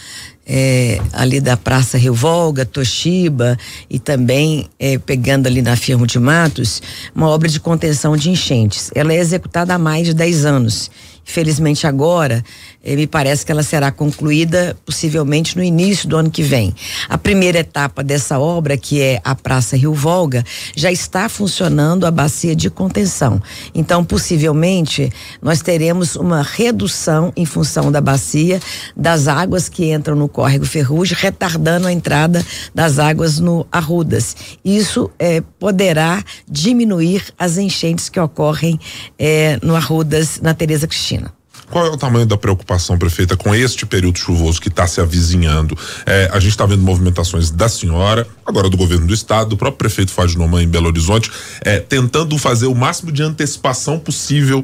é, 0.46 1.00
ali 1.12 1.42
da 1.42 1.58
Praça 1.58 1.98
Rio 1.98 2.14
Volga, 2.14 2.66
Toshiba 2.66 3.58
e 3.90 3.98
também 4.00 4.70
é, 4.80 4.98
pegando 4.98 5.48
ali 5.48 5.62
na 5.62 5.76
Firmo 5.76 6.06
de 6.06 6.20
Matos, 6.20 6.82
uma 7.14 7.30
obra 7.30 7.50
de 7.50 7.60
contenção 7.60 8.16
de 8.16 8.30
enchentes. 8.30 8.92
Ela 8.94 9.14
é 9.14 9.18
executada 9.18 9.74
há 9.74 9.80
mais 9.80 10.06
de 10.06 10.14
10 10.14 10.46
anos 10.46 10.92
Infelizmente 11.28 11.88
agora, 11.88 12.44
me 12.86 13.08
parece 13.08 13.46
que 13.46 13.52
ela 13.52 13.64
será 13.64 13.92
concluída 13.92 14.78
possivelmente 14.86 15.56
no 15.56 15.64
início 15.64 16.08
do 16.08 16.18
ano 16.18 16.30
que 16.30 16.44
vem. 16.44 16.74
A 17.10 17.18
primeira 17.18 17.60
etapa 17.60 18.04
dessa 18.04 18.38
obra, 18.38 18.78
que 18.78 19.02
é 19.02 19.22
a 19.24 19.34
Praça 19.34 19.76
Rio 19.76 19.94
Volga, 19.94 20.44
já 20.76 20.92
está 20.92 21.28
funcionando 21.30 22.06
a 22.06 22.12
bacia 22.12 22.56
de 22.56 22.70
contenção. 22.70 23.42
Então, 23.74 24.04
possivelmente, 24.04 25.12
nós 25.42 25.62
teremos 25.62 26.16
uma 26.16 26.42
redução 26.42 27.32
em 27.36 27.46
função 27.46 27.92
da 27.92 28.02
bacia 28.02 28.60
das 28.96 29.28
águas 29.28 29.70
que 29.70 29.92
entram 29.92 30.16
no 30.16 30.28
córrego 30.28 30.66
Ferrugem, 30.66 31.18
retardando 31.20 31.88
a 31.88 31.92
entrada 31.92 32.46
das 32.74 33.00
águas 33.00 33.40
no 33.40 33.66
Arrudas. 33.72 34.36
Isso 34.64 35.10
eh, 35.18 35.42
poderá 35.60 36.24
diminuir 36.48 37.24
as 37.38 37.58
enchentes 37.58 38.10
que 38.10 38.20
ocorrem 38.20 38.80
eh, 39.18 39.58
no 39.62 39.76
Arrudas, 39.76 40.40
na 40.42 40.54
Tereza 40.54 40.88
Cristina. 40.88 41.35
Qual 41.70 41.86
é 41.86 41.90
o 41.90 41.98
tamanho 41.98 42.26
da 42.26 42.38
preocupação, 42.38 42.98
prefeita, 42.98 43.36
com 43.36 43.54
este 43.54 43.86
período 43.86 44.18
chuvoso 44.18 44.62
que 44.62 44.70
está 44.70 44.86
se 44.88 45.02
avizinhando? 45.02 45.78
É, 46.06 46.30
a 46.32 46.40
gente 46.40 46.52
está 46.52 46.66
vendo 46.66 46.84
movimentações 46.84 47.50
da 47.50 47.68
senhora, 47.68 48.28
agora 48.46 48.70
do 48.70 48.78
governo 48.78 49.08
do 49.08 49.14
estado, 49.14 49.50
do 49.50 49.58
próprio 49.58 49.78
prefeito 49.78 50.12
Fábio 50.12 50.38
Noman 50.38 50.64
em 50.64 50.68
Belo 50.68 50.88
Horizonte, 50.88 51.32
é, 51.62 51.80
tentando 51.80 52.38
fazer 52.38 52.68
o 52.68 52.76
máximo 52.76 53.12
de 53.12 53.24
antecipação 53.24 54.00
possível 54.00 54.64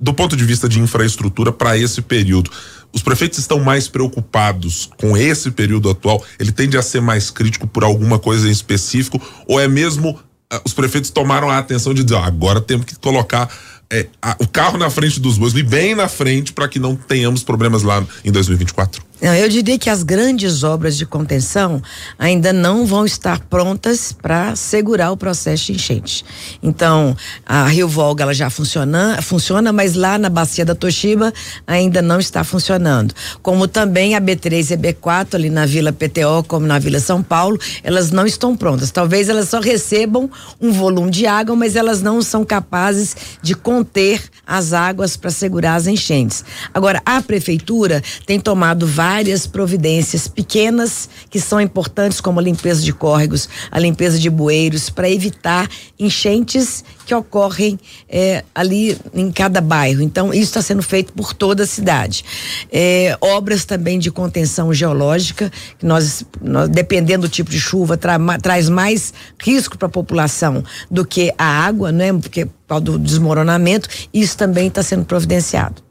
do 0.00 0.14
ponto 0.14 0.36
de 0.36 0.44
vista 0.44 0.68
de 0.68 0.80
infraestrutura 0.80 1.52
para 1.52 1.76
esse 1.76 2.00
período. 2.00 2.50
Os 2.92 3.02
prefeitos 3.02 3.38
estão 3.38 3.60
mais 3.60 3.86
preocupados 3.86 4.90
com 4.98 5.16
esse 5.16 5.50
período 5.50 5.90
atual? 5.90 6.24
Ele 6.38 6.50
tende 6.50 6.76
a 6.76 6.82
ser 6.82 7.00
mais 7.00 7.30
crítico 7.30 7.66
por 7.66 7.84
alguma 7.84 8.18
coisa 8.18 8.48
em 8.48 8.50
específico? 8.50 9.20
Ou 9.46 9.60
é 9.60 9.68
mesmo 9.68 10.10
uh, 10.10 10.60
os 10.64 10.72
prefeitos 10.72 11.10
tomaram 11.10 11.50
a 11.50 11.58
atenção 11.58 11.94
de 11.94 12.02
dizer, 12.02 12.16
ah, 12.16 12.26
agora 12.26 12.60
temos 12.60 12.86
que 12.86 12.98
colocar 12.98 13.48
é, 13.90 14.06
a, 14.22 14.36
o 14.38 14.46
carro 14.46 14.78
na 14.78 14.88
frente 14.88 15.18
dos 15.18 15.36
bois, 15.36 15.54
e 15.54 15.62
bem 15.62 15.94
na 15.94 16.08
frente 16.08 16.52
para 16.52 16.68
que 16.68 16.78
não 16.78 16.94
tenhamos 16.94 17.42
problemas 17.42 17.82
lá 17.82 18.04
em 18.24 18.30
2024? 18.30 19.09
Não, 19.20 19.34
eu 19.34 19.50
diria 19.50 19.78
que 19.78 19.90
as 19.90 20.02
grandes 20.02 20.64
obras 20.64 20.96
de 20.96 21.04
contenção 21.04 21.82
ainda 22.18 22.54
não 22.54 22.86
vão 22.86 23.04
estar 23.04 23.38
prontas 23.38 24.12
para 24.12 24.56
segurar 24.56 25.12
o 25.12 25.16
processo 25.16 25.66
de 25.66 25.72
enchente. 25.72 26.24
Então, 26.62 27.14
a 27.44 27.66
Rio 27.68 27.86
Volga 27.86 28.24
ela 28.24 28.32
já 28.32 28.48
funciona, 28.48 29.20
funciona, 29.20 29.74
mas 29.74 29.94
lá 29.94 30.16
na 30.16 30.30
bacia 30.30 30.64
da 30.64 30.74
Toshiba 30.74 31.34
ainda 31.66 32.00
não 32.00 32.18
está 32.18 32.42
funcionando. 32.42 33.14
Como 33.42 33.68
também 33.68 34.14
a 34.14 34.20
B3 34.22 34.70
e 34.70 34.74
a 34.74 34.78
B4 34.78 35.34
ali 35.34 35.50
na 35.50 35.66
Vila 35.66 35.92
PTO, 35.92 36.42
como 36.48 36.66
na 36.66 36.78
Vila 36.78 36.98
São 36.98 37.22
Paulo, 37.22 37.60
elas 37.82 38.10
não 38.10 38.24
estão 38.24 38.56
prontas. 38.56 38.90
Talvez 38.90 39.28
elas 39.28 39.50
só 39.50 39.60
recebam 39.60 40.30
um 40.58 40.72
volume 40.72 41.10
de 41.10 41.26
água, 41.26 41.54
mas 41.54 41.76
elas 41.76 42.00
não 42.00 42.22
são 42.22 42.42
capazes 42.42 43.14
de 43.42 43.54
conter 43.54 44.22
as 44.46 44.72
águas 44.72 45.14
para 45.14 45.30
segurar 45.30 45.74
as 45.74 45.86
enchentes. 45.86 46.42
Agora, 46.72 47.02
a 47.04 47.20
prefeitura 47.20 48.02
tem 48.24 48.40
tomado 48.40 48.86
várias 48.86 49.09
várias 49.10 49.44
providências 49.44 50.28
pequenas 50.28 51.08
que 51.28 51.40
são 51.40 51.60
importantes, 51.60 52.20
como 52.20 52.38
a 52.38 52.42
limpeza 52.42 52.80
de 52.80 52.92
córregos, 52.92 53.48
a 53.68 53.76
limpeza 53.76 54.16
de 54.16 54.30
bueiros, 54.30 54.88
para 54.88 55.10
evitar 55.10 55.68
enchentes 55.98 56.84
que 57.04 57.12
ocorrem 57.12 57.76
é, 58.08 58.44
ali 58.54 58.96
em 59.12 59.32
cada 59.32 59.60
bairro. 59.60 60.00
Então, 60.00 60.32
isso 60.32 60.44
está 60.44 60.62
sendo 60.62 60.80
feito 60.80 61.12
por 61.12 61.34
toda 61.34 61.64
a 61.64 61.66
cidade. 61.66 62.24
É, 62.70 63.18
obras 63.20 63.64
também 63.64 63.98
de 63.98 64.12
contenção 64.12 64.72
geológica, 64.72 65.50
que 65.76 65.84
nós, 65.84 66.24
nós 66.40 66.68
dependendo 66.68 67.26
do 67.26 67.28
tipo 67.28 67.50
de 67.50 67.58
chuva, 67.58 67.96
tra, 67.96 68.16
traz 68.40 68.68
mais 68.68 69.12
risco 69.40 69.76
para 69.76 69.88
a 69.88 69.90
população 69.90 70.62
do 70.88 71.04
que 71.04 71.34
a 71.36 71.46
água, 71.66 71.90
né? 71.90 72.12
Porque 72.12 72.46
do 72.80 72.96
desmoronamento, 72.96 73.88
isso 74.14 74.36
também 74.36 74.68
está 74.68 74.84
sendo 74.84 75.04
providenciado. 75.04 75.89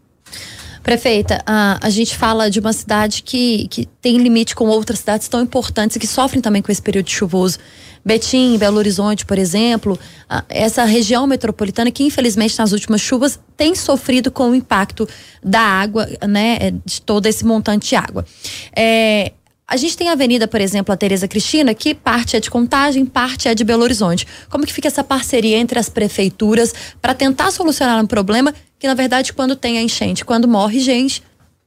Prefeita, 0.83 1.41
a, 1.45 1.77
a 1.81 1.89
gente 1.89 2.15
fala 2.15 2.49
de 2.49 2.59
uma 2.59 2.73
cidade 2.73 3.21
que, 3.23 3.67
que 3.69 3.85
tem 4.01 4.17
limite 4.17 4.55
com 4.55 4.67
outras 4.67 4.99
cidades 4.99 5.27
tão 5.27 5.41
importantes 5.41 5.95
e 5.95 5.99
que 5.99 6.07
sofrem 6.07 6.41
também 6.41 6.61
com 6.61 6.71
esse 6.71 6.81
período 6.81 7.09
chuvoso. 7.09 7.57
Betim, 8.03 8.57
Belo 8.57 8.77
Horizonte, 8.77 9.25
por 9.25 9.37
exemplo, 9.37 9.99
essa 10.47 10.85
região 10.85 11.27
metropolitana 11.27 11.91
que 11.91 12.03
infelizmente 12.03 12.57
nas 12.57 12.71
últimas 12.71 13.01
chuvas 13.01 13.39
tem 13.57 13.75
sofrido 13.75 14.31
com 14.31 14.51
o 14.51 14.55
impacto 14.55 15.07
da 15.43 15.59
água, 15.59 16.07
né, 16.27 16.71
de 16.85 17.01
todo 17.01 17.25
esse 17.25 17.45
montante 17.45 17.89
de 17.89 17.95
água. 17.95 18.25
É, 18.75 19.33
a 19.67 19.77
gente 19.77 19.95
tem 19.95 20.09
a 20.09 20.13
avenida, 20.13 20.47
por 20.47 20.59
exemplo, 20.59 20.91
a 20.91 20.97
Tereza 20.97 21.27
Cristina, 21.27 21.75
que 21.75 21.93
parte 21.93 22.35
é 22.35 22.39
de 22.39 22.49
Contagem, 22.49 23.05
parte 23.05 23.47
é 23.47 23.53
de 23.53 23.63
Belo 23.63 23.83
Horizonte. 23.83 24.25
Como 24.49 24.65
que 24.65 24.73
fica 24.73 24.87
essa 24.87 25.03
parceria 25.03 25.57
entre 25.57 25.77
as 25.77 25.89
prefeituras 25.89 26.73
para 26.99 27.13
tentar 27.13 27.51
solucionar 27.51 28.03
um 28.03 28.07
problema 28.07 28.51
que, 28.79 28.87
na 28.87 28.93
verdade, 28.93 29.33
quando 29.33 29.55
tem 29.55 29.77
a 29.77 29.81
enchente, 29.81 30.23
quando 30.23 30.47
morre 30.47 30.79
gente, 30.79 31.21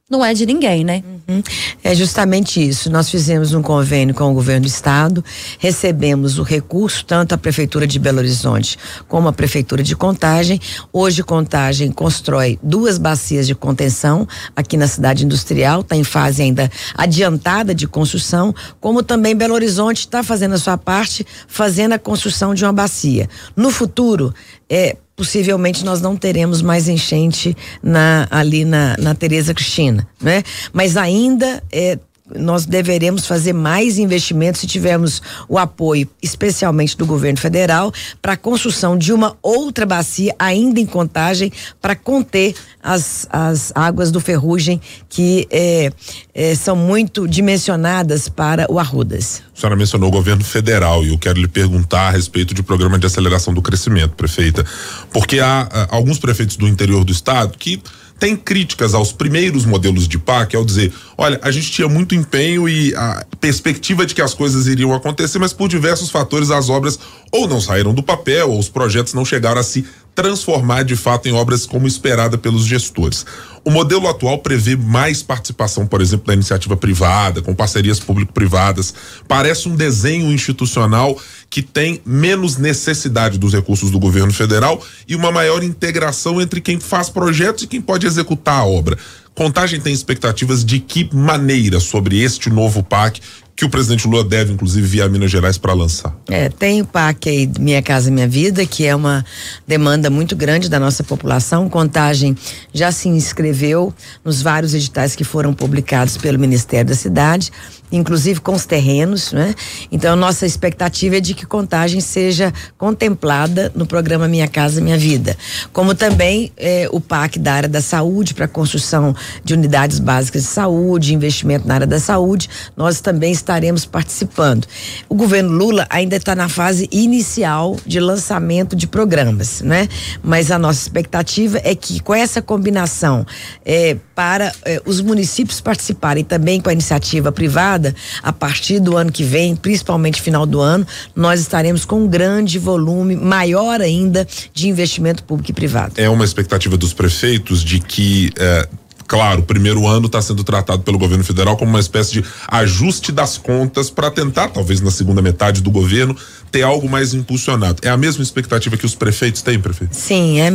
não 0.09 0.23
é 0.23 0.33
de 0.33 0.45
ninguém, 0.45 0.83
né? 0.83 1.01
Uhum. 1.27 1.41
É 1.83 1.95
justamente 1.95 2.65
isso. 2.65 2.89
Nós 2.89 3.09
fizemos 3.09 3.53
um 3.53 3.61
convênio 3.61 4.13
com 4.13 4.29
o 4.29 4.33
governo 4.33 4.61
do 4.61 4.67
estado, 4.67 5.23
recebemos 5.57 6.37
o 6.37 6.43
recurso, 6.43 7.05
tanto 7.05 7.33
a 7.33 7.37
prefeitura 7.37 7.87
de 7.87 7.97
Belo 7.97 8.19
Horizonte 8.19 8.77
como 9.07 9.27
a 9.27 9.33
prefeitura 9.33 9.81
de 9.81 9.95
Contagem. 9.95 10.59
Hoje 10.91 11.23
Contagem 11.23 11.91
constrói 11.91 12.59
duas 12.61 12.97
bacias 12.97 13.47
de 13.47 13.55
contenção 13.55 14.27
aqui 14.55 14.77
na 14.77 14.87
cidade 14.87 15.25
industrial, 15.25 15.81
está 15.81 15.95
em 15.95 16.03
fase 16.03 16.43
ainda 16.43 16.69
adiantada 16.95 17.73
de 17.73 17.87
construção, 17.87 18.53
como 18.79 19.01
também 19.01 19.35
Belo 19.35 19.55
Horizonte 19.55 19.99
está 19.99 20.21
fazendo 20.21 20.53
a 20.53 20.59
sua 20.59 20.77
parte, 20.77 21.25
fazendo 21.47 21.93
a 21.93 21.99
construção 21.99 22.53
de 22.53 22.63
uma 22.65 22.73
bacia. 22.73 23.27
No 23.55 23.71
futuro, 23.71 24.33
é, 24.69 24.97
possivelmente 25.15 25.85
nós 25.85 26.01
não 26.01 26.15
teremos 26.15 26.61
mais 26.61 26.87
enchente 26.87 27.55
na, 27.81 28.27
ali 28.29 28.65
na, 28.65 28.95
na 28.97 29.13
Tereza 29.15 29.53
Cristina, 29.53 30.07
né? 30.21 30.43
Mas 30.71 30.97
ainda 30.97 31.61
é, 31.71 31.97
nós 32.35 32.65
deveremos 32.65 33.27
fazer 33.27 33.51
mais 33.51 33.97
investimentos 33.97 34.61
se 34.61 34.67
tivermos 34.67 35.21
o 35.47 35.57
apoio, 35.57 36.07
especialmente 36.21 36.97
do 36.97 37.05
governo 37.05 37.37
federal, 37.37 37.91
para 38.21 38.33
a 38.33 38.37
construção 38.37 38.97
de 38.97 39.11
uma 39.11 39.35
outra 39.41 39.85
bacia 39.85 40.33
ainda 40.39 40.79
em 40.79 40.85
contagem 40.85 41.51
para 41.81 41.95
conter 41.95 42.55
as, 42.81 43.27
as 43.29 43.73
águas 43.75 44.09
do 44.09 44.21
ferrugem 44.21 44.79
que 45.09 45.47
é, 45.51 45.91
é, 46.33 46.55
são 46.55 46.75
muito 46.75 47.27
dimensionadas 47.27 48.29
para 48.29 48.71
o 48.71 48.79
Arrudas. 48.79 49.43
A 49.55 49.59
senhora 49.59 49.75
mencionou 49.75 50.07
o 50.07 50.11
governo 50.11 50.43
federal 50.43 51.03
e 51.03 51.09
eu 51.09 51.17
quero 51.17 51.39
lhe 51.39 51.47
perguntar 51.47 52.07
a 52.07 52.11
respeito 52.11 52.53
de 52.53 52.63
programa 52.63 52.97
de 52.97 53.05
aceleração 53.05 53.53
do 53.53 53.61
crescimento, 53.61 54.15
prefeita, 54.15 54.65
porque 55.11 55.39
há, 55.39 55.67
há 55.71 55.95
alguns 55.95 56.19
prefeitos 56.19 56.55
do 56.55 56.67
interior 56.67 57.03
do 57.03 57.11
estado 57.11 57.57
que 57.57 57.81
tem 58.23 58.37
críticas 58.37 58.93
aos 58.93 59.11
primeiros 59.11 59.65
modelos 59.65 60.07
de 60.07 60.17
PAC, 60.17 60.55
ao 60.55 60.63
dizer, 60.63 60.93
olha, 61.17 61.37
a 61.43 61.51
gente 61.51 61.69
tinha 61.69 61.89
muito 61.89 62.15
empenho 62.15 62.69
e 62.69 62.95
a 62.95 63.25
perspectiva 63.37 64.05
de 64.05 64.15
que 64.15 64.21
as 64.21 64.33
coisas 64.33 64.65
iriam 64.65 64.93
acontecer, 64.93 65.39
mas 65.39 65.51
por 65.51 65.67
diversos 65.67 66.09
fatores 66.09 66.49
as 66.49 66.69
obras 66.69 66.97
ou 67.29 67.49
não 67.49 67.59
saíram 67.59 67.93
do 67.93 68.01
papel, 68.01 68.49
ou 68.49 68.57
os 68.57 68.69
projetos 68.69 69.13
não 69.13 69.25
chegaram 69.25 69.59
a 69.59 69.63
se 69.63 69.85
transformar 70.15 70.83
de 70.83 70.95
fato 70.95 71.27
em 71.27 71.33
obras 71.33 71.65
como 71.65 71.87
esperada 71.87 72.37
pelos 72.37 72.65
gestores. 72.65 73.25
O 73.65 73.71
modelo 73.71 74.07
atual 74.07 74.39
prevê 74.39 74.75
mais 74.75 75.23
participação, 75.23 75.87
por 75.87 76.01
exemplo, 76.01 76.27
da 76.27 76.33
iniciativa 76.33 76.75
privada, 76.75 77.41
com 77.41 77.55
parcerias 77.55 77.99
público-privadas. 77.99 78.93
Parece 79.27 79.69
um 79.69 79.75
desenho 79.75 80.31
institucional 80.31 81.17
que 81.49 81.61
tem 81.61 82.01
menos 82.05 82.57
necessidade 82.57 83.37
dos 83.37 83.53
recursos 83.53 83.89
do 83.89 83.99
governo 83.99 84.33
federal 84.33 84.83
e 85.07 85.15
uma 85.15 85.31
maior 85.31 85.63
integração 85.63 86.41
entre 86.41 86.59
quem 86.59 86.79
faz 86.79 87.09
projetos 87.09 87.63
e 87.63 87.67
quem 87.67 87.81
pode 87.81 88.05
executar 88.05 88.59
a 88.59 88.65
obra. 88.65 88.97
Contagem 89.35 89.79
tem 89.79 89.93
expectativas 89.93 90.63
de 90.63 90.79
que 90.79 91.09
maneira 91.13 91.79
sobre 91.79 92.21
este 92.21 92.49
novo 92.49 92.83
PAC 92.83 93.19
que 93.55 93.63
o 93.63 93.69
presidente 93.69 94.07
Lula 94.07 94.23
deve, 94.23 94.51
inclusive, 94.51 94.85
via 94.85 95.07
Minas 95.07 95.29
Gerais 95.29 95.57
para 95.59 95.73
lançar? 95.73 96.15
É, 96.27 96.49
tem 96.49 96.81
o 96.81 96.85
PAC 96.85 97.29
aí, 97.29 97.49
Minha 97.59 97.81
Casa 97.83 98.09
Minha 98.09 98.27
Vida, 98.27 98.65
que 98.65 98.85
é 98.85 98.95
uma 98.95 99.23
demanda 99.67 100.09
muito 100.09 100.35
grande 100.35 100.67
da 100.67 100.79
nossa 100.79 101.03
população. 101.03 101.69
Contagem 101.69 102.35
já 102.73 102.91
se 102.91 103.07
inscreveu 103.07 103.93
nos 104.25 104.41
vários 104.41 104.73
editais 104.73 105.15
que 105.15 105.23
foram 105.23 105.53
publicados 105.53 106.17
pelo 106.17 106.39
Ministério 106.39 106.89
da 106.89 106.95
Cidade 106.95 107.51
inclusive 107.93 108.41
com 108.41 108.53
os 108.53 108.65
terrenos, 108.65 109.31
né? 109.31 109.53
Então, 109.91 110.15
nossa 110.15 110.45
expectativa 110.45 111.17
é 111.17 111.19
de 111.19 111.33
que 111.33 111.45
Contagem 111.45 112.01
seja 112.01 112.51
contemplada 112.77 113.71
no 113.75 113.85
programa 113.85 114.27
Minha 114.27 114.47
Casa 114.47 114.81
Minha 114.81 114.97
Vida, 114.97 115.37
como 115.71 115.93
também 115.93 116.51
eh, 116.57 116.87
o 116.91 116.99
PAC 116.99 117.37
da 117.37 117.53
área 117.53 117.69
da 117.69 117.81
saúde 117.81 118.33
para 118.33 118.47
construção 118.47 119.15
de 119.43 119.53
unidades 119.53 119.99
básicas 119.99 120.41
de 120.41 120.47
saúde, 120.47 121.13
investimento 121.13 121.67
na 121.67 121.75
área 121.75 121.87
da 121.87 121.99
saúde, 121.99 122.49
nós 122.75 122.99
também 122.99 123.31
estaremos 123.31 123.85
participando. 123.85 124.67
O 125.07 125.13
governo 125.13 125.51
Lula 125.51 125.85
ainda 125.89 126.15
está 126.15 126.35
na 126.35 126.49
fase 126.49 126.89
inicial 126.91 127.77
de 127.85 127.99
lançamento 127.99 128.75
de 128.75 128.87
programas, 128.87 129.61
né? 129.61 129.87
Mas 130.23 130.49
a 130.49 130.57
nossa 130.57 130.81
expectativa 130.81 131.61
é 131.63 131.75
que 131.75 131.99
com 131.99 132.15
essa 132.15 132.41
combinação 132.41 133.25
eh, 133.63 133.97
para 134.15 134.51
eh, 134.65 134.81
os 134.85 134.99
municípios 134.99 135.61
participarem 135.61 136.23
também 136.23 136.59
com 136.59 136.69
a 136.69 136.73
iniciativa 136.73 137.31
privada 137.31 137.82
a 138.21 138.31
partir 138.31 138.79
do 138.79 138.95
ano 138.95 139.11
que 139.11 139.23
vem, 139.23 139.55
principalmente 139.55 140.21
final 140.21 140.45
do 140.45 140.61
ano, 140.61 140.85
nós 141.15 141.39
estaremos 141.39 141.85
com 141.85 142.03
um 142.03 142.07
grande 142.07 142.59
volume, 142.59 143.15
maior 143.15 143.81
ainda, 143.81 144.27
de 144.53 144.67
investimento 144.67 145.23
público 145.23 145.51
e 145.51 145.53
privado. 145.53 145.93
É 145.97 146.07
uma 146.09 146.23
expectativa 146.23 146.77
dos 146.77 146.93
prefeitos 146.93 147.63
de 147.63 147.79
que 147.79 148.31
eh, 148.37 148.67
claro, 149.07 149.41
o 149.41 149.43
primeiro 149.43 149.87
ano 149.87 150.07
está 150.07 150.21
sendo 150.21 150.43
tratado 150.43 150.83
pelo 150.83 150.97
governo 150.97 151.23
federal 151.23 151.57
como 151.57 151.71
uma 151.71 151.79
espécie 151.79 152.13
de 152.13 152.25
ajuste 152.47 153.11
das 153.11 153.37
contas 153.37 153.89
para 153.89 154.09
tentar, 154.11 154.49
talvez 154.49 154.81
na 154.81 154.91
segunda 154.91 155.21
metade 155.21 155.61
do 155.61 155.71
governo, 155.71 156.15
ter 156.53 156.61
algo 156.61 156.87
mais 156.87 157.15
impulsionado. 157.15 157.79
É 157.81 157.89
a 157.89 157.97
mesma 157.97 158.21
expectativa 158.21 158.77
que 158.77 158.85
os 158.85 158.93
prefeitos 158.93 159.41
têm, 159.41 159.59
prefeito? 159.59 159.95
Sim, 159.95 160.39
é 160.39 160.49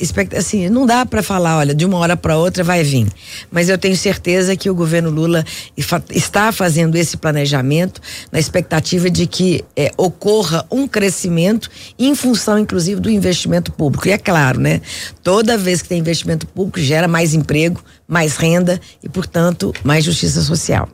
expectativa. 0.00 0.40
Assim, 0.40 0.68
não 0.68 0.84
dá 0.84 1.06
para 1.06 1.22
falar, 1.22 1.58
olha, 1.58 1.72
de 1.72 1.84
uma 1.84 1.98
hora 1.98 2.16
para 2.16 2.36
outra 2.36 2.64
vai 2.64 2.82
vir. 2.82 3.06
Mas 3.48 3.68
eu 3.68 3.78
tenho 3.78 3.96
certeza 3.96 4.56
que 4.56 4.68
o 4.68 4.74
governo 4.74 5.08
Lula 5.08 5.44
está 6.10 6.50
fazendo 6.50 6.96
esse 6.96 7.16
planejamento 7.16 8.00
na 8.32 8.40
expectativa 8.40 9.08
de 9.08 9.26
que 9.28 9.64
é, 9.76 9.92
ocorra 9.96 10.66
um 10.68 10.88
crescimento 10.88 11.70
em 11.96 12.14
função, 12.16 12.58
inclusive, 12.58 13.00
do 13.00 13.08
investimento 13.08 13.70
público. 13.70 14.08
E 14.08 14.10
é 14.10 14.18
claro, 14.18 14.58
né? 14.58 14.80
Toda 15.22 15.56
vez 15.56 15.80
que 15.80 15.88
tem 15.88 16.00
investimento 16.00 16.44
público 16.48 16.80
gera 16.80 17.06
mais 17.06 17.34
emprego, 17.34 17.80
mais 18.06 18.36
renda 18.36 18.80
e, 19.02 19.08
portanto, 19.08 19.72
mais 19.82 20.04
justiça 20.04 20.40
social. 20.42 20.88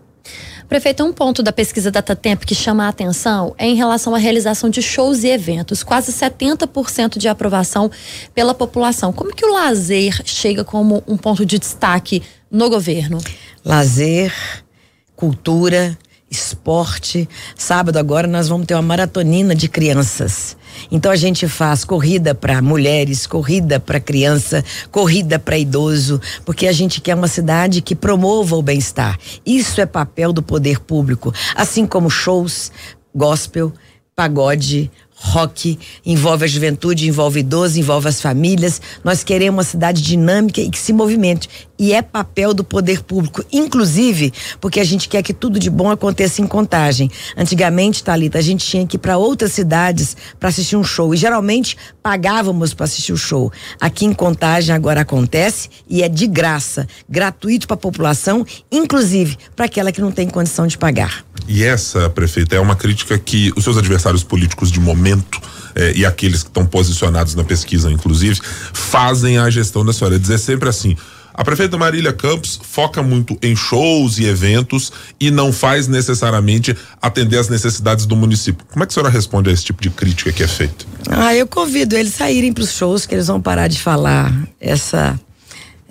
Prefeito, 0.68 1.04
um 1.04 1.12
ponto 1.12 1.42
da 1.42 1.52
pesquisa 1.52 1.90
Datatempo 1.90 2.46
que 2.46 2.54
chama 2.54 2.86
a 2.86 2.88
atenção 2.88 3.54
é 3.58 3.66
em 3.66 3.74
relação 3.74 4.14
à 4.14 4.18
realização 4.18 4.70
de 4.70 4.80
shows 4.80 5.22
e 5.22 5.28
eventos. 5.28 5.82
Quase 5.82 6.10
70% 6.12 7.18
de 7.18 7.28
aprovação 7.28 7.90
pela 8.34 8.54
população. 8.54 9.12
Como 9.12 9.34
que 9.34 9.44
o 9.44 9.52
lazer 9.52 10.22
chega 10.24 10.64
como 10.64 11.02
um 11.06 11.18
ponto 11.18 11.44
de 11.44 11.58
destaque 11.58 12.22
no 12.50 12.70
governo? 12.70 13.18
Lazer, 13.62 14.32
cultura, 15.14 15.98
esporte. 16.32 17.28
Sábado 17.56 17.98
agora 17.98 18.26
nós 18.26 18.48
vamos 18.48 18.66
ter 18.66 18.74
uma 18.74 18.82
maratonina 18.82 19.54
de 19.54 19.68
crianças. 19.68 20.56
Então 20.90 21.12
a 21.12 21.16
gente 21.16 21.46
faz 21.46 21.84
corrida 21.84 22.34
para 22.34 22.62
mulheres, 22.62 23.26
corrida 23.26 23.78
para 23.78 24.00
criança, 24.00 24.64
corrida 24.90 25.38
para 25.38 25.58
idoso, 25.58 26.20
porque 26.44 26.66
a 26.66 26.72
gente 26.72 27.00
quer 27.00 27.14
uma 27.14 27.28
cidade 27.28 27.82
que 27.82 27.94
promova 27.94 28.56
o 28.56 28.62
bem-estar. 28.62 29.18
Isso 29.44 29.80
é 29.80 29.86
papel 29.86 30.32
do 30.32 30.42
poder 30.42 30.80
público, 30.80 31.32
assim 31.54 31.86
como 31.86 32.08
shows, 32.10 32.72
gospel, 33.14 33.72
pagode, 34.16 34.90
rock, 35.22 35.78
envolve 36.04 36.44
a 36.44 36.48
juventude, 36.48 37.06
envolve 37.06 37.40
idosos, 37.40 37.76
envolve 37.76 38.08
as 38.08 38.20
famílias. 38.20 38.80
Nós 39.04 39.22
queremos 39.22 39.56
uma 39.58 39.62
cidade 39.62 40.02
dinâmica 40.02 40.60
e 40.60 40.68
que 40.68 40.78
se 40.78 40.92
movimente. 40.92 41.48
E 41.82 41.92
é 41.92 42.00
papel 42.00 42.54
do 42.54 42.62
poder 42.62 43.02
público, 43.02 43.44
inclusive 43.52 44.32
porque 44.60 44.78
a 44.78 44.84
gente 44.84 45.08
quer 45.08 45.20
que 45.20 45.34
tudo 45.34 45.58
de 45.58 45.68
bom 45.68 45.90
aconteça 45.90 46.40
em 46.40 46.46
contagem. 46.46 47.10
Antigamente, 47.36 48.04
Thalita, 48.04 48.38
a 48.38 48.40
gente 48.40 48.64
tinha 48.64 48.86
que 48.86 48.94
ir 48.94 49.00
para 49.00 49.18
outras 49.18 49.50
cidades 49.50 50.16
para 50.38 50.48
assistir 50.48 50.76
um 50.76 50.84
show. 50.84 51.12
E 51.12 51.16
geralmente 51.16 51.76
pagávamos 52.00 52.72
para 52.72 52.84
assistir 52.84 53.12
o 53.12 53.16
show. 53.16 53.50
Aqui 53.80 54.04
em 54.04 54.12
contagem 54.12 54.72
agora 54.72 55.00
acontece 55.00 55.68
e 55.90 56.04
é 56.04 56.08
de 56.08 56.28
graça, 56.28 56.86
gratuito 57.08 57.66
para 57.66 57.74
a 57.74 57.78
população, 57.78 58.46
inclusive 58.70 59.36
para 59.56 59.64
aquela 59.64 59.90
que 59.90 60.00
não 60.00 60.12
tem 60.12 60.28
condição 60.28 60.68
de 60.68 60.78
pagar. 60.78 61.24
E 61.48 61.64
essa, 61.64 62.08
prefeita, 62.08 62.54
é 62.54 62.60
uma 62.60 62.76
crítica 62.76 63.18
que 63.18 63.52
os 63.56 63.64
seus 63.64 63.76
adversários 63.76 64.22
políticos 64.22 64.70
de 64.70 64.78
momento 64.78 65.40
eh, 65.74 65.94
e 65.96 66.06
aqueles 66.06 66.44
que 66.44 66.48
estão 66.48 66.64
posicionados 66.64 67.34
na 67.34 67.42
pesquisa, 67.42 67.90
inclusive, 67.90 68.40
fazem 68.72 69.36
a 69.38 69.50
gestão 69.50 69.84
da 69.84 69.92
senhora. 69.92 70.16
Dizer 70.16 70.38
sempre 70.38 70.68
assim. 70.68 70.96
A 71.34 71.44
prefeita 71.44 71.78
Marília 71.78 72.12
Campos 72.12 72.60
foca 72.62 73.02
muito 73.02 73.38
em 73.42 73.56
shows 73.56 74.18
e 74.18 74.24
eventos 74.24 74.92
e 75.18 75.30
não 75.30 75.52
faz 75.52 75.88
necessariamente 75.88 76.76
atender 77.00 77.38
às 77.38 77.48
necessidades 77.48 78.06
do 78.06 78.14
município. 78.14 78.64
Como 78.70 78.82
é 78.82 78.86
que 78.86 78.92
a 78.92 78.94
senhora 78.94 79.10
responde 79.10 79.50
a 79.50 79.52
esse 79.52 79.64
tipo 79.64 79.82
de 79.82 79.90
crítica 79.90 80.32
que 80.32 80.42
é 80.42 80.48
feita? 80.48 80.84
Ah, 81.10 81.34
eu 81.34 81.46
convido 81.46 81.96
eles 81.96 82.20
a 82.20 82.30
irem 82.30 82.52
para 82.52 82.64
os 82.64 82.72
shows, 82.72 83.06
que 83.06 83.14
eles 83.14 83.26
vão 83.26 83.40
parar 83.40 83.68
de 83.68 83.78
falar 83.78 84.32
essa 84.60 85.18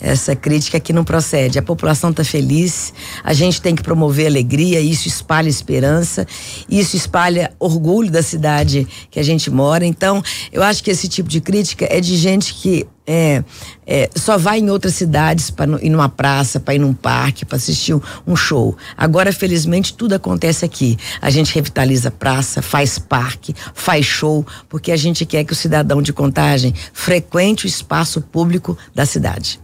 essa 0.02 0.36
crítica 0.36 0.80
que 0.80 0.92
não 0.92 1.04
procede. 1.04 1.60
A 1.60 1.62
população 1.62 2.10
está 2.10 2.24
feliz, 2.24 2.94
a 3.24 3.34
gente 3.34 3.62
tem 3.62 3.76
que 3.76 3.84
promover 3.84 4.26
alegria, 4.26 4.80
isso 4.80 5.08
espalha 5.08 5.48
esperança, 5.48 6.28
isso 6.70 6.96
espalha 6.96 7.54
orgulho 7.60 8.10
da 8.10 8.24
cidade 8.24 8.88
que 9.10 9.20
a 9.20 9.24
gente 9.24 9.50
mora. 9.52 9.86
Então, 9.86 10.24
eu 10.52 10.64
acho 10.64 10.84
que 10.84 10.90
esse 10.90 11.08
tipo 11.08 11.30
de 11.30 11.40
crítica 11.40 11.88
é 11.90 12.02
de 12.02 12.18
gente 12.18 12.54
que 12.56 12.88
é, 13.06 13.44
é, 13.86 14.10
só 14.16 14.38
vai 14.38 14.60
em 14.60 14.70
outras 14.70 14.94
cidades 14.94 15.50
para 15.50 15.84
ir 15.84 15.90
numa 15.90 16.08
praça, 16.08 16.60
para 16.60 16.76
ir 16.76 16.80
num 16.80 16.94
parque, 16.94 17.46
para 17.46 17.58
assistir 17.58 17.94
um, 18.26 18.36
show. 18.36 18.78
Agora, 18.96 19.34
felizmente, 19.34 19.94
tudo 19.94 20.14
acontece 20.14 20.64
aqui. 20.64 20.98
A 21.22 21.30
gente 21.30 21.54
revitaliza 21.54 22.10
praça, 22.10 22.62
faz 22.62 22.98
parque, 22.98 23.54
faz 23.74 24.06
show, 24.06 24.46
porque 24.70 24.92
a 24.92 24.98
gente 24.98 25.26
quer 25.26 25.44
que 25.44 25.54
o 25.54 25.56
cidadão 25.56 26.02
de 26.02 26.14
contagem 26.14 26.74
frequente 26.94 27.66
o 27.66 27.68
espaço 27.68 28.22
público 28.22 28.78
da 28.96 29.06
cidade. 29.06 29.60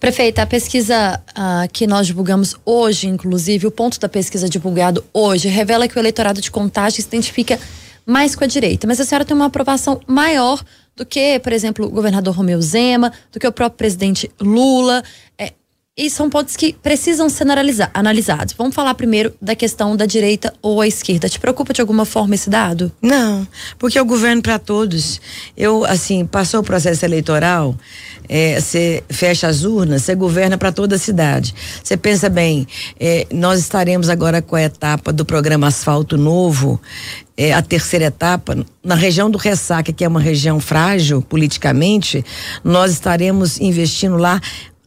Prefeita, 0.00 0.42
a 0.42 0.46
pesquisa 0.46 1.20
uh, 1.30 1.72
que 1.72 1.86
nós 1.86 2.06
divulgamos 2.06 2.54
hoje, 2.64 3.08
inclusive, 3.08 3.66
o 3.66 3.70
ponto 3.70 3.98
da 3.98 4.08
pesquisa 4.08 4.48
divulgado 4.48 5.04
hoje, 5.12 5.48
revela 5.48 5.88
que 5.88 5.96
o 5.96 5.98
eleitorado 5.98 6.40
de 6.40 6.50
contagem 6.50 7.00
se 7.00 7.06
identifica 7.06 7.58
mais 8.04 8.36
com 8.36 8.44
a 8.44 8.46
direita. 8.46 8.86
Mas 8.86 9.00
a 9.00 9.04
senhora 9.04 9.24
tem 9.24 9.34
uma 9.34 9.46
aprovação 9.46 10.00
maior 10.06 10.62
do 10.94 11.06
que, 11.06 11.38
por 11.40 11.52
exemplo, 11.52 11.86
o 11.86 11.90
governador 11.90 12.34
Romeu 12.34 12.60
Zema, 12.60 13.12
do 13.32 13.40
que 13.40 13.46
o 13.46 13.52
próprio 13.52 13.78
presidente 13.78 14.30
Lula. 14.40 15.02
É, 15.38 15.52
e 15.96 16.10
são 16.10 16.28
pontos 16.28 16.56
que 16.56 16.72
precisam 16.72 17.28
ser 17.28 17.46
analisados. 17.94 18.52
Vamos 18.58 18.74
falar 18.74 18.94
primeiro 18.94 19.32
da 19.40 19.54
questão 19.54 19.96
da 19.96 20.06
direita 20.06 20.52
ou 20.60 20.80
a 20.80 20.88
esquerda. 20.88 21.28
Te 21.28 21.38
preocupa 21.38 21.72
de 21.72 21.80
alguma 21.80 22.04
forma 22.04 22.34
esse 22.34 22.50
dado? 22.50 22.90
Não, 23.00 23.46
porque 23.78 23.96
é 23.96 24.02
o 24.02 24.04
governo 24.04 24.42
para 24.42 24.58
todos. 24.58 25.20
Eu, 25.56 25.84
assim, 25.84 26.26
passou 26.26 26.60
o 26.60 26.64
processo 26.64 27.04
eleitoral, 27.04 27.76
é, 28.28 28.60
você 28.60 29.04
fecha 29.08 29.46
as 29.46 29.62
urnas, 29.62 30.02
você 30.02 30.16
governa 30.16 30.58
para 30.58 30.72
toda 30.72 30.96
a 30.96 30.98
cidade. 30.98 31.54
Você 31.82 31.96
pensa 31.96 32.28
bem, 32.28 32.66
é, 32.98 33.28
nós 33.32 33.60
estaremos 33.60 34.08
agora 34.08 34.42
com 34.42 34.56
a 34.56 34.62
etapa 34.62 35.12
do 35.12 35.24
programa 35.24 35.68
Asfalto 35.68 36.16
Novo, 36.16 36.80
é, 37.36 37.52
a 37.52 37.62
terceira 37.62 38.06
etapa, 38.06 38.66
na 38.82 38.96
região 38.96 39.30
do 39.30 39.38
Ressaca, 39.38 39.92
que 39.92 40.04
é 40.04 40.08
uma 40.08 40.20
região 40.20 40.58
frágil 40.58 41.22
politicamente, 41.22 42.24
nós 42.64 42.90
estaremos 42.90 43.60
investindo 43.60 44.16
lá 44.16 44.40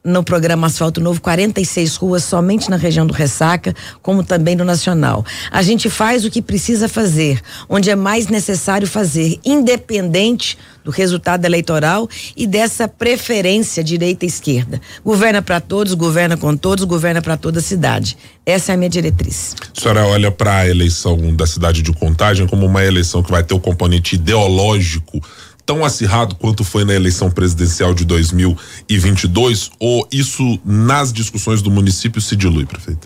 no 0.07 0.23
programa 0.23 0.67
Asfalto 0.67 1.01
Novo 1.01 1.19
46 1.19 1.97
ruas 1.97 2.23
somente 2.23 2.69
na 2.69 2.77
região 2.77 3.05
do 3.05 3.13
Ressaca, 3.13 3.75
como 4.01 4.23
também 4.23 4.55
no 4.55 4.63
Nacional. 4.63 5.25
A 5.51 5.61
gente 5.61 5.89
faz 5.89 6.23
o 6.23 6.31
que 6.31 6.41
precisa 6.41 6.87
fazer, 6.87 7.41
onde 7.67 7.89
é 7.89 7.95
mais 7.95 8.27
necessário 8.27 8.87
fazer, 8.87 9.37
independente 9.43 10.57
do 10.85 10.91
resultado 10.91 11.43
eleitoral 11.43 12.07
e 12.37 12.47
dessa 12.47 12.87
preferência 12.87 13.83
direita-esquerda. 13.83 14.79
Governa 15.03 15.41
para 15.41 15.59
todos, 15.59 15.93
governa 15.93 16.37
com 16.37 16.55
todos, 16.55 16.85
governa 16.85 17.21
para 17.21 17.35
toda 17.35 17.59
a 17.59 17.61
cidade. 17.61 18.17
Essa 18.45 18.71
é 18.71 18.75
a 18.75 18.77
minha 18.77 18.89
diretriz. 18.89 19.53
A 19.77 19.81
senhora 19.81 20.05
olha 20.05 20.31
para 20.31 20.59
a 20.59 20.69
eleição 20.69 21.35
da 21.35 21.45
cidade 21.45 21.81
de 21.81 21.91
Contagem 21.91 22.47
como 22.47 22.65
uma 22.65 22.85
eleição 22.85 23.21
que 23.21 23.29
vai 23.29 23.43
ter 23.43 23.53
o 23.53 23.59
componente 23.59 24.15
ideológico 24.15 25.21
tão 25.67 25.83
acirrado 25.83 26.33
quanto 26.35 26.63
foi 26.63 26.85
na 26.85 26.93
eleição 26.93 27.29
presidencial 27.29 27.93
de 27.93 28.05
2022 28.05 29.69
ou 29.77 30.07
isso 30.09 30.57
nas 30.63 31.11
discussões 31.11 31.61
do 31.61 31.69
município 31.69 32.21
se 32.21 32.37
dilui, 32.37 32.65
prefeito? 32.65 33.05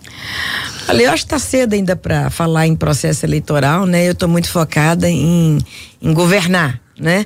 Olha, 0.88 1.02
eu 1.02 1.12
acho 1.12 1.26
que 1.26 1.34
está 1.34 1.40
cedo 1.40 1.74
ainda 1.74 1.96
para 1.96 2.30
falar 2.30 2.68
em 2.68 2.76
processo 2.76 3.26
eleitoral, 3.26 3.88
né? 3.88 4.08
Eu 4.08 4.12
estou 4.12 4.30
muito 4.30 4.48
focada 4.48 5.10
em, 5.10 5.58
em 6.00 6.14
governar, 6.14 6.80
né? 7.00 7.26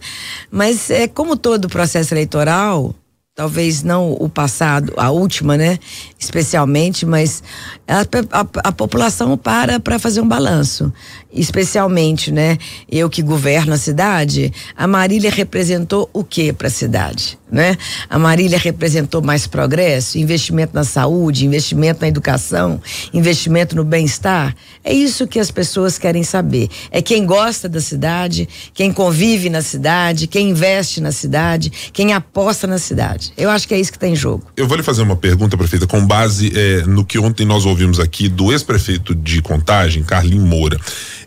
Mas 0.49 0.89
é 0.89 1.05
como 1.05 1.35
todo 1.35 1.67
processo 1.67 2.13
eleitoral, 2.13 2.95
talvez 3.35 3.83
não 3.83 4.13
o 4.13 4.29
passado, 4.29 4.93
a 4.95 5.11
última, 5.11 5.57
né? 5.57 5.77
Especialmente, 6.17 7.05
mas 7.05 7.43
a, 7.85 8.39
a, 8.39 8.69
a 8.69 8.71
população 8.71 9.37
para 9.37 9.81
para 9.81 9.99
fazer 9.99 10.21
um 10.21 10.27
balanço 10.27 10.93
especialmente, 11.35 12.31
né? 12.31 12.57
Eu 12.89 13.09
que 13.09 13.21
governo 13.21 13.73
a 13.73 13.77
cidade, 13.77 14.51
a 14.75 14.87
Marília 14.87 15.29
representou 15.29 16.09
o 16.13 16.23
que 16.23 16.53
para 16.53 16.67
a 16.67 16.71
cidade, 16.71 17.37
né? 17.51 17.77
A 18.09 18.17
Marília 18.17 18.57
representou 18.57 19.21
mais 19.21 19.45
progresso, 19.45 20.17
investimento 20.17 20.73
na 20.73 20.83
saúde, 20.83 21.45
investimento 21.45 22.01
na 22.01 22.07
educação, 22.07 22.81
investimento 23.13 23.75
no 23.75 23.83
bem-estar. 23.83 24.55
É 24.83 24.93
isso 24.93 25.27
que 25.27 25.39
as 25.39 25.51
pessoas 25.51 25.97
querem 25.97 26.23
saber. 26.23 26.69
É 26.89 27.01
quem 27.01 27.25
gosta 27.25 27.67
da 27.67 27.81
cidade, 27.81 28.47
quem 28.73 28.91
convive 28.91 29.49
na 29.49 29.61
cidade, 29.61 30.27
quem 30.27 30.49
investe 30.49 31.01
na 31.01 31.11
cidade, 31.11 31.71
quem 31.91 32.13
aposta 32.13 32.65
na 32.65 32.77
cidade. 32.77 33.33
Eu 33.35 33.49
acho 33.49 33.67
que 33.67 33.73
é 33.73 33.79
isso 33.79 33.91
que 33.91 33.99
tem 33.99 34.13
em 34.13 34.15
jogo. 34.15 34.45
Eu 34.55 34.67
vou 34.67 34.77
lhe 34.77 34.83
fazer 34.83 35.01
uma 35.01 35.15
pergunta, 35.15 35.57
prefeita, 35.57 35.87
com 35.87 36.05
base 36.05 36.51
eh, 36.55 36.83
no 36.85 37.03
que 37.03 37.19
ontem 37.19 37.45
nós 37.45 37.65
ouvimos 37.65 37.99
aqui 37.99 38.29
do 38.29 38.51
ex-prefeito 38.51 39.13
de 39.13 39.41
Contagem, 39.41 40.03
Carlinho 40.03 40.45
Moura. 40.45 40.79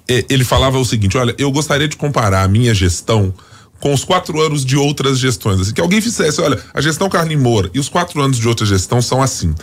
Ele 0.09 0.45
falava 0.45 0.79
o 0.79 0.85
seguinte: 0.85 1.17
olha, 1.19 1.35
eu 1.39 1.51
gostaria 1.53 1.87
de 1.87 1.97
comparar 1.97 2.43
a 2.43 2.49
minha 2.49 2.73
gestão 2.73 3.33
com 3.81 3.93
os 3.93 4.05
quatro 4.05 4.41
anos 4.41 4.65
de 4.65 4.77
outras 4.77 5.19
gestões. 5.19 5.61
Assim, 5.61 5.73
que 5.73 5.81
alguém 5.81 6.01
fizesse, 6.01 6.41
olha, 6.41 6.59
a 6.75 6.81
gestão 6.81 7.09
Carlinhos 7.09 7.43
Moura 7.43 7.71
e 7.73 7.79
os 7.79 7.89
quatro 7.89 8.21
anos 8.21 8.39
de 8.39 8.49
outra 8.49 8.67
gestão 8.67 9.01
são 9.01 9.23
assim. 9.23 9.55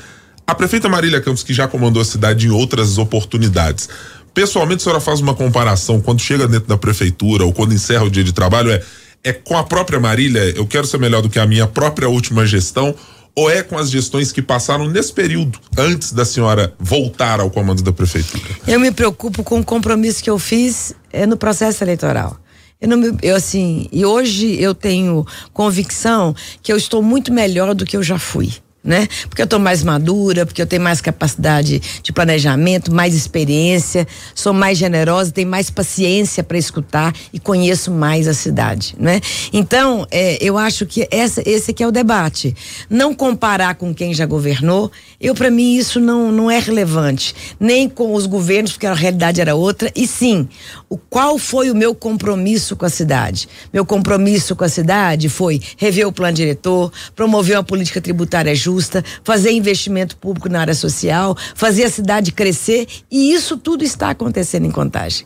A 0.47 0.53
prefeita 0.53 0.87
Marília 0.87 1.19
Campos, 1.19 1.43
que 1.43 1.53
já 1.53 1.67
comandou 1.67 2.01
a 2.01 2.05
cidade 2.05 2.47
em 2.47 2.51
outras 2.51 2.97
oportunidades, 2.97 3.89
pessoalmente 4.33 4.81
a 4.81 4.83
senhora 4.83 5.01
faz 5.01 5.19
uma 5.19 5.33
comparação 5.33 5.99
quando 5.99 6.21
chega 6.21 6.47
dentro 6.47 6.67
da 6.67 6.77
prefeitura 6.77 7.43
ou 7.45 7.51
quando 7.51 7.73
encerra 7.73 8.03
o 8.03 8.11
dia 8.11 8.23
de 8.23 8.31
trabalho, 8.31 8.71
é, 8.71 8.81
é 9.23 9.33
com 9.33 9.57
a 9.57 9.63
própria 9.63 9.99
Marília, 9.99 10.53
eu 10.55 10.67
quero 10.67 10.85
ser 10.85 10.99
melhor 10.99 11.21
do 11.21 11.29
que 11.29 11.39
a 11.39 11.47
minha 11.47 11.65
própria 11.65 12.07
última 12.07 12.45
gestão, 12.45 12.93
ou 13.35 13.49
é 13.49 13.61
com 13.61 13.77
as 13.77 13.91
gestões 13.91 14.31
que 14.31 14.41
passaram 14.41 14.87
nesse 14.87 15.11
período, 15.11 15.59
antes 15.77 16.13
da 16.13 16.23
senhora 16.23 16.73
voltar 16.79 17.39
ao 17.39 17.51
comando 17.51 17.83
da 17.83 17.91
prefeitura? 17.91 18.43
Eu 18.67 18.79
me 18.79 18.91
preocupo 18.91 19.43
com 19.43 19.59
o 19.59 19.63
compromisso 19.63 20.23
que 20.23 20.29
eu 20.29 20.39
fiz 20.39 20.93
é, 21.11 21.25
no 21.25 21.35
processo 21.35 21.83
eleitoral. 21.83 22.37
Eu 22.79 22.87
não 22.87 22.97
me, 22.97 23.17
eu 23.21 23.35
assim, 23.35 23.87
e 23.91 24.05
hoje 24.05 24.61
eu 24.61 24.73
tenho 24.73 25.25
convicção 25.53 26.35
que 26.61 26.71
eu 26.71 26.77
estou 26.77 27.01
muito 27.01 27.33
melhor 27.33 27.73
do 27.73 27.85
que 27.85 27.97
eu 27.97 28.03
já 28.03 28.19
fui 28.19 28.53
né? 28.85 29.07
Porque 29.27 29.41
eu 29.41 29.45
estou 29.45 29.59
mais 29.59 29.83
madura, 29.83 30.45
porque 30.45 30.61
eu 30.61 30.67
tenho 30.67 30.81
mais 30.81 31.01
capacidade 31.01 31.81
de 32.01 32.13
planejamento, 32.13 32.93
mais 32.93 33.15
experiência, 33.15 34.07
sou 34.35 34.53
mais 34.53 34.77
generosa, 34.77 35.31
tenho 35.31 35.49
mais 35.49 35.69
paciência 35.71 36.43
para 36.43 36.57
escutar 36.57 37.13
e 37.33 37.39
conheço 37.39 37.91
mais 37.91 38.27
a 38.27 38.33
cidade, 38.33 38.95
né? 38.99 39.19
Então, 39.51 40.05
é, 40.11 40.37
eu 40.39 40.57
acho 40.57 40.85
que 40.85 41.07
essa, 41.09 41.41
esse 41.45 41.73
que 41.73 41.83
é 41.83 41.87
o 41.87 41.91
debate. 41.91 42.55
Não 42.89 43.13
comparar 43.13 43.75
com 43.75 43.93
quem 43.93 44.13
já 44.13 44.25
governou, 44.25 44.91
eu 45.19 45.33
para 45.33 45.49
mim 45.49 45.75
isso 45.75 45.99
não, 45.99 46.31
não 46.31 46.51
é 46.51 46.59
relevante, 46.59 47.33
nem 47.59 47.89
com 47.89 48.13
os 48.13 48.27
governos, 48.27 48.73
porque 48.73 48.85
a 48.85 48.93
realidade 48.93 49.41
era 49.41 49.55
outra, 49.55 49.91
e 49.95 50.05
sim, 50.05 50.47
o 50.89 50.97
qual 50.97 51.37
foi 51.39 51.71
o 51.71 51.75
meu 51.75 51.95
compromisso 51.95 52.75
com 52.75 52.85
a 52.85 52.89
cidade? 52.89 53.47
Meu 53.73 53.85
compromisso 53.85 54.55
com 54.55 54.63
a 54.63 54.69
cidade 54.69 55.29
foi 55.29 55.59
rever 55.77 56.07
o 56.07 56.11
plano 56.11 56.35
diretor, 56.35 56.91
promover 57.15 57.57
uma 57.57 57.63
política 57.63 57.99
tributária 57.99 58.53
justa, 58.53 58.74
justa, 58.75 59.03
fazer 59.23 59.51
investimento 59.51 60.17
público 60.17 60.49
na 60.49 60.59
área 60.59 60.73
social, 60.73 61.35
fazer 61.55 61.85
a 61.85 61.89
cidade 61.89 62.31
crescer 62.31 62.87
e 63.09 63.33
isso 63.33 63.57
tudo 63.57 63.83
está 63.83 64.09
acontecendo 64.09 64.65
em 64.65 64.71
Contagem. 64.71 65.25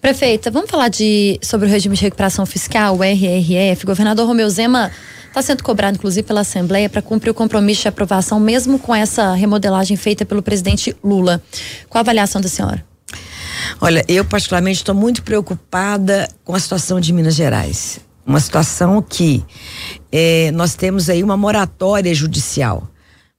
Prefeita, 0.00 0.50
vamos 0.50 0.70
falar 0.70 0.88
de 0.88 1.38
sobre 1.42 1.66
o 1.66 1.70
regime 1.70 1.96
de 1.96 2.02
recuperação 2.02 2.46
fiscal, 2.46 2.96
o 2.96 3.02
RRF. 3.02 3.84
O 3.84 3.86
governador 3.86 4.26
Romeu 4.26 4.48
Zema 4.48 4.90
está 5.26 5.42
sendo 5.42 5.64
cobrado, 5.64 5.96
inclusive, 5.96 6.26
pela 6.26 6.40
Assembleia 6.40 6.88
para 6.88 7.02
cumprir 7.02 7.30
o 7.30 7.34
compromisso 7.34 7.82
de 7.82 7.88
aprovação, 7.88 8.38
mesmo 8.38 8.78
com 8.78 8.94
essa 8.94 9.34
remodelagem 9.34 9.96
feita 9.96 10.24
pelo 10.24 10.42
presidente 10.42 10.96
Lula. 11.02 11.42
Qual 11.88 11.98
a 11.98 12.02
avaliação 12.02 12.40
da 12.40 12.48
senhora? 12.48 12.84
Olha, 13.80 14.04
eu 14.06 14.24
particularmente 14.24 14.78
estou 14.78 14.94
muito 14.94 15.22
preocupada 15.22 16.28
com 16.44 16.54
a 16.54 16.60
situação 16.60 17.00
de 17.00 17.12
Minas 17.12 17.34
Gerais 17.34 18.07
uma 18.28 18.40
situação 18.40 19.00
que 19.00 19.42
é, 20.12 20.50
nós 20.52 20.74
temos 20.74 21.08
aí 21.08 21.24
uma 21.24 21.36
moratória 21.36 22.14
judicial. 22.14 22.86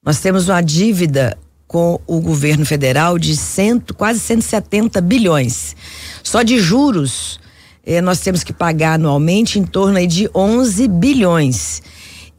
Nós 0.03 0.19
temos 0.19 0.49
uma 0.49 0.61
dívida 0.61 1.37
com 1.67 2.01
o 2.07 2.19
governo 2.19 2.65
federal 2.65 3.19
de 3.19 3.37
cento, 3.37 3.93
quase 3.93 4.19
170 4.19 4.99
bilhões. 5.01 5.75
Só 6.23 6.41
de 6.41 6.57
juros 6.57 7.39
é, 7.85 8.01
nós 8.01 8.19
temos 8.21 8.43
que 8.43 8.51
pagar 8.51 8.93
anualmente 8.93 9.59
em 9.59 9.63
torno 9.63 10.05
de 10.07 10.27
11 10.33 10.87
bilhões. 10.87 11.83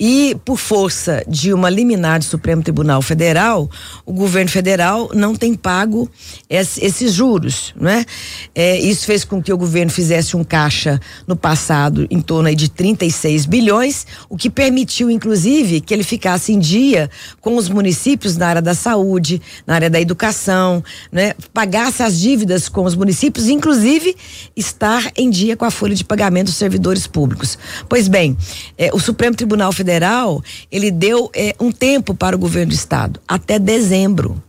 E 0.02 0.34
por 0.46 0.56
força 0.56 1.22
de 1.28 1.52
uma 1.52 1.68
liminar 1.68 2.20
do 2.20 2.24
Supremo 2.24 2.62
Tribunal 2.62 3.02
Federal, 3.02 3.70
o 4.06 4.14
governo 4.14 4.50
federal 4.50 5.10
não 5.12 5.36
tem 5.36 5.52
pago 5.52 6.08
esse, 6.48 6.82
esses 6.82 7.12
juros, 7.12 7.74
né? 7.78 8.06
É, 8.54 8.78
isso 8.78 9.04
fez 9.04 9.24
com 9.26 9.42
que 9.42 9.52
o 9.52 9.58
governo 9.58 9.92
fizesse 9.92 10.38
um 10.38 10.42
caixa 10.42 10.98
no 11.26 11.36
passado 11.36 12.06
em 12.10 12.22
torno 12.22 12.54
de 12.54 12.70
36 12.70 13.44
bilhões, 13.44 14.06
o 14.30 14.38
que 14.38 14.48
permitiu, 14.48 15.10
inclusive, 15.10 15.82
que 15.82 15.92
ele 15.92 16.02
ficasse 16.02 16.50
em 16.50 16.58
dia 16.58 17.10
com 17.42 17.56
os 17.56 17.68
municípios 17.68 18.38
na 18.38 18.46
área 18.48 18.62
da 18.62 18.72
saúde, 18.72 19.42
na 19.66 19.74
área 19.74 19.90
da 19.90 20.00
educação, 20.00 20.82
né? 21.12 21.34
Pagasse 21.52 22.02
as 22.02 22.18
dívidas 22.18 22.70
com 22.70 22.84
os 22.84 22.94
municípios, 22.94 23.50
inclusive 23.50 24.16
estar 24.56 25.12
em 25.14 25.28
dia 25.28 25.58
com 25.58 25.66
a 25.66 25.70
folha 25.70 25.94
de 25.94 26.04
pagamento 26.04 26.46
dos 26.46 26.56
servidores 26.56 27.06
públicos. 27.06 27.58
Pois 27.86 28.08
bem, 28.08 28.34
é, 28.78 28.88
o 28.94 28.98
Supremo 28.98 29.36
Tribunal 29.36 29.70
Federal 29.72 29.89
federal 29.90 30.42
ele 30.70 30.90
deu 30.90 31.28
é, 31.34 31.54
um 31.58 31.72
tempo 31.72 32.14
para 32.14 32.36
o 32.36 32.38
governo 32.38 32.70
do 32.70 32.76
estado, 32.76 33.20
até 33.26 33.58
dezembro. 33.58 34.40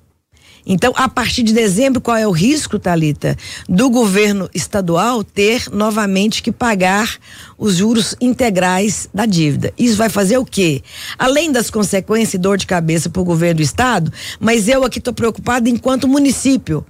Então, 0.64 0.94
a 0.96 1.10
partir 1.10 1.42
de 1.42 1.54
dezembro, 1.54 2.00
qual 2.00 2.16
é 2.16 2.28
o 2.28 2.32
risco, 2.32 2.78
Talita, 2.78 3.36
do 3.68 3.90
governo 3.90 4.48
estadual 4.54 5.24
ter 5.24 5.68
novamente 5.72 6.44
que 6.44 6.52
pagar 6.52 7.18
os 7.58 7.78
juros 7.78 8.16
integrais 8.22 9.10
da 9.12 9.26
dívida? 9.26 9.74
Isso 9.76 9.96
vai 9.96 10.08
fazer 10.08 10.38
o 10.38 10.46
quê? 10.46 10.84
Além 11.18 11.52
das 11.52 11.72
consequências 11.72 12.36
e 12.36 12.38
dor 12.38 12.58
de 12.58 12.68
cabeça 12.68 13.10
para 13.10 13.24
o 13.24 13.26
governo 13.26 13.56
do 13.56 13.64
estado, 13.64 14.14
mas 14.40 14.68
eu 14.68 14.84
aqui 14.84 15.00
estou 15.00 15.16
preocupada 15.16 15.68
enquanto 15.68 16.08
município. 16.08 16.86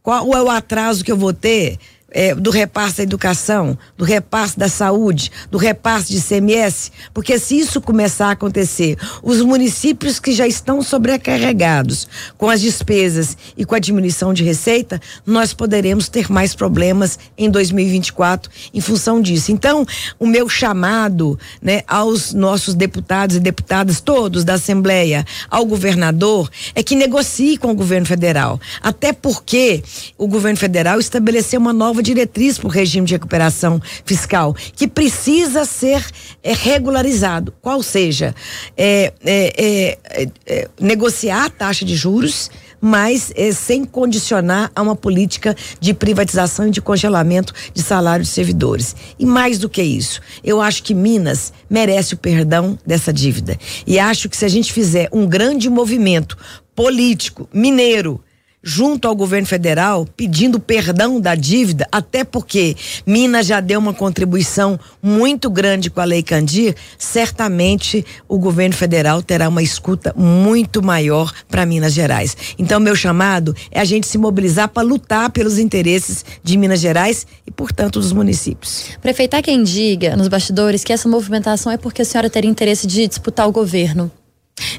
Qual 0.00 0.32
é 0.32 0.40
o 0.40 0.48
atraso 0.48 1.04
que 1.04 1.10
eu 1.10 1.16
vou 1.16 1.32
ter? 1.32 1.80
É, 2.10 2.34
do 2.34 2.50
repasse 2.50 2.98
da 2.98 3.02
educação, 3.02 3.76
do 3.96 4.04
repasse 4.04 4.58
da 4.58 4.68
saúde, 4.68 5.30
do 5.50 5.58
repasse 5.58 6.12
de 6.12 6.22
CMS, 6.22 6.92
porque 7.12 7.38
se 7.38 7.58
isso 7.58 7.80
começar 7.80 8.28
a 8.28 8.30
acontecer, 8.32 8.96
os 9.22 9.40
municípios 9.42 10.20
que 10.20 10.32
já 10.32 10.46
estão 10.46 10.82
sobrecarregados 10.82 12.08
com 12.38 12.48
as 12.48 12.60
despesas 12.60 13.36
e 13.56 13.64
com 13.64 13.74
a 13.74 13.78
diminuição 13.78 14.32
de 14.32 14.44
receita, 14.44 15.00
nós 15.26 15.52
poderemos 15.52 16.08
ter 16.08 16.30
mais 16.30 16.54
problemas 16.54 17.18
em 17.36 17.50
2024 17.50 18.50
em 18.72 18.80
função 18.80 19.20
disso. 19.20 19.50
Então, 19.50 19.84
o 20.18 20.26
meu 20.26 20.48
chamado, 20.48 21.38
né, 21.60 21.82
aos 21.86 22.32
nossos 22.32 22.74
deputados 22.74 23.36
e 23.36 23.40
deputadas 23.40 24.00
todos 24.00 24.44
da 24.44 24.54
Assembleia, 24.54 25.24
ao 25.50 25.66
governador, 25.66 26.48
é 26.74 26.82
que 26.82 26.94
negocie 26.94 27.56
com 27.58 27.72
o 27.72 27.74
governo 27.74 28.06
federal, 28.06 28.60
até 28.80 29.12
porque 29.12 29.82
o 30.16 30.26
governo 30.26 30.58
federal 30.58 31.00
estabeleceu 31.00 31.60
uma 31.60 31.72
nova 31.72 31.95
nova 31.96 32.02
diretriz 32.02 32.58
para 32.58 32.66
o 32.66 32.70
regime 32.70 33.06
de 33.06 33.14
recuperação 33.14 33.80
fiscal, 34.04 34.54
que 34.74 34.86
precisa 34.86 35.64
ser 35.64 36.04
é, 36.42 36.52
regularizado. 36.52 37.54
Qual 37.62 37.82
seja, 37.82 38.34
é, 38.76 39.12
é, 39.24 39.98
é, 40.04 40.28
é 40.46 40.68
negociar 40.78 41.46
a 41.46 41.50
taxa 41.50 41.84
de 41.84 41.96
juros 41.96 42.50
mas 42.78 43.32
é, 43.34 43.52
sem 43.52 43.86
condicionar 43.86 44.70
a 44.76 44.82
uma 44.82 44.94
política 44.94 45.56
de 45.80 45.94
privatização 45.94 46.68
e 46.68 46.70
de 46.70 46.82
congelamento 46.82 47.52
de 47.72 47.82
salários 47.82 48.28
de 48.28 48.34
servidores. 48.34 48.94
E 49.18 49.24
mais 49.24 49.58
do 49.58 49.68
que 49.68 49.82
isso, 49.82 50.20
eu 50.44 50.60
acho 50.60 50.82
que 50.82 50.94
Minas 50.94 51.54
merece 51.70 52.12
o 52.12 52.18
perdão 52.18 52.78
dessa 52.86 53.12
dívida. 53.12 53.58
E 53.86 53.98
acho 53.98 54.28
que 54.28 54.36
se 54.36 54.44
a 54.44 54.48
gente 54.48 54.74
fizer 54.74 55.08
um 55.10 55.26
grande 55.26 55.70
movimento 55.70 56.36
político 56.76 57.48
mineiro 57.52 58.22
junto 58.68 59.06
ao 59.06 59.14
governo 59.14 59.46
federal 59.46 60.04
pedindo 60.16 60.58
perdão 60.58 61.20
da 61.20 61.36
dívida, 61.36 61.86
até 61.92 62.24
porque 62.24 62.74
Minas 63.06 63.46
já 63.46 63.60
deu 63.60 63.78
uma 63.78 63.94
contribuição 63.94 64.76
muito 65.00 65.48
grande 65.48 65.88
com 65.88 66.00
a 66.00 66.04
Lei 66.04 66.20
Candir, 66.20 66.74
certamente 66.98 68.04
o 68.28 68.36
governo 68.36 68.74
federal 68.74 69.22
terá 69.22 69.48
uma 69.48 69.62
escuta 69.62 70.12
muito 70.16 70.82
maior 70.82 71.32
para 71.48 71.64
Minas 71.64 71.92
Gerais. 71.92 72.36
Então, 72.58 72.80
meu 72.80 72.96
chamado 72.96 73.54
é 73.70 73.78
a 73.78 73.84
gente 73.84 74.08
se 74.08 74.18
mobilizar 74.18 74.68
para 74.68 74.82
lutar 74.82 75.30
pelos 75.30 75.60
interesses 75.60 76.24
de 76.42 76.56
Minas 76.58 76.80
Gerais 76.80 77.24
e, 77.46 77.52
portanto, 77.52 78.00
dos 78.00 78.12
municípios. 78.12 78.86
Prefeita, 79.00 79.40
quem 79.42 79.62
diga 79.62 80.16
nos 80.16 80.26
bastidores 80.26 80.82
que 80.82 80.92
essa 80.92 81.08
movimentação 81.08 81.70
é 81.70 81.76
porque 81.76 82.02
a 82.02 82.04
senhora 82.04 82.28
teria 82.28 82.50
interesse 82.50 82.88
de 82.88 83.06
disputar 83.06 83.46
o 83.46 83.52
governo. 83.52 84.10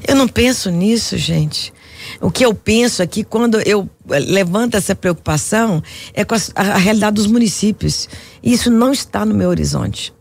Eu 0.06 0.14
não 0.14 0.28
penso 0.28 0.70
nisso, 0.70 1.16
gente. 1.16 1.72
O 2.20 2.30
que 2.30 2.44
eu 2.44 2.54
penso 2.54 3.02
aqui, 3.02 3.24
quando 3.24 3.60
eu 3.60 3.88
eh, 4.10 4.18
levanto 4.18 4.76
essa 4.76 4.94
preocupação, 4.94 5.82
é 6.14 6.24
com 6.24 6.34
a, 6.34 6.38
a 6.54 6.76
realidade 6.76 7.16
dos 7.16 7.26
municípios. 7.26 8.08
Isso 8.42 8.70
não 8.70 8.92
está 8.92 9.24
no 9.24 9.34
meu 9.34 9.48
horizonte. 9.48 10.12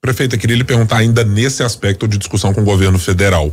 Prefeita, 0.00 0.38
queria 0.38 0.56
lhe 0.56 0.64
perguntar 0.64 0.98
ainda 0.98 1.24
nesse 1.24 1.62
aspecto 1.62 2.08
de 2.08 2.16
discussão 2.16 2.54
com 2.54 2.62
o 2.62 2.64
governo 2.64 2.98
federal. 2.98 3.52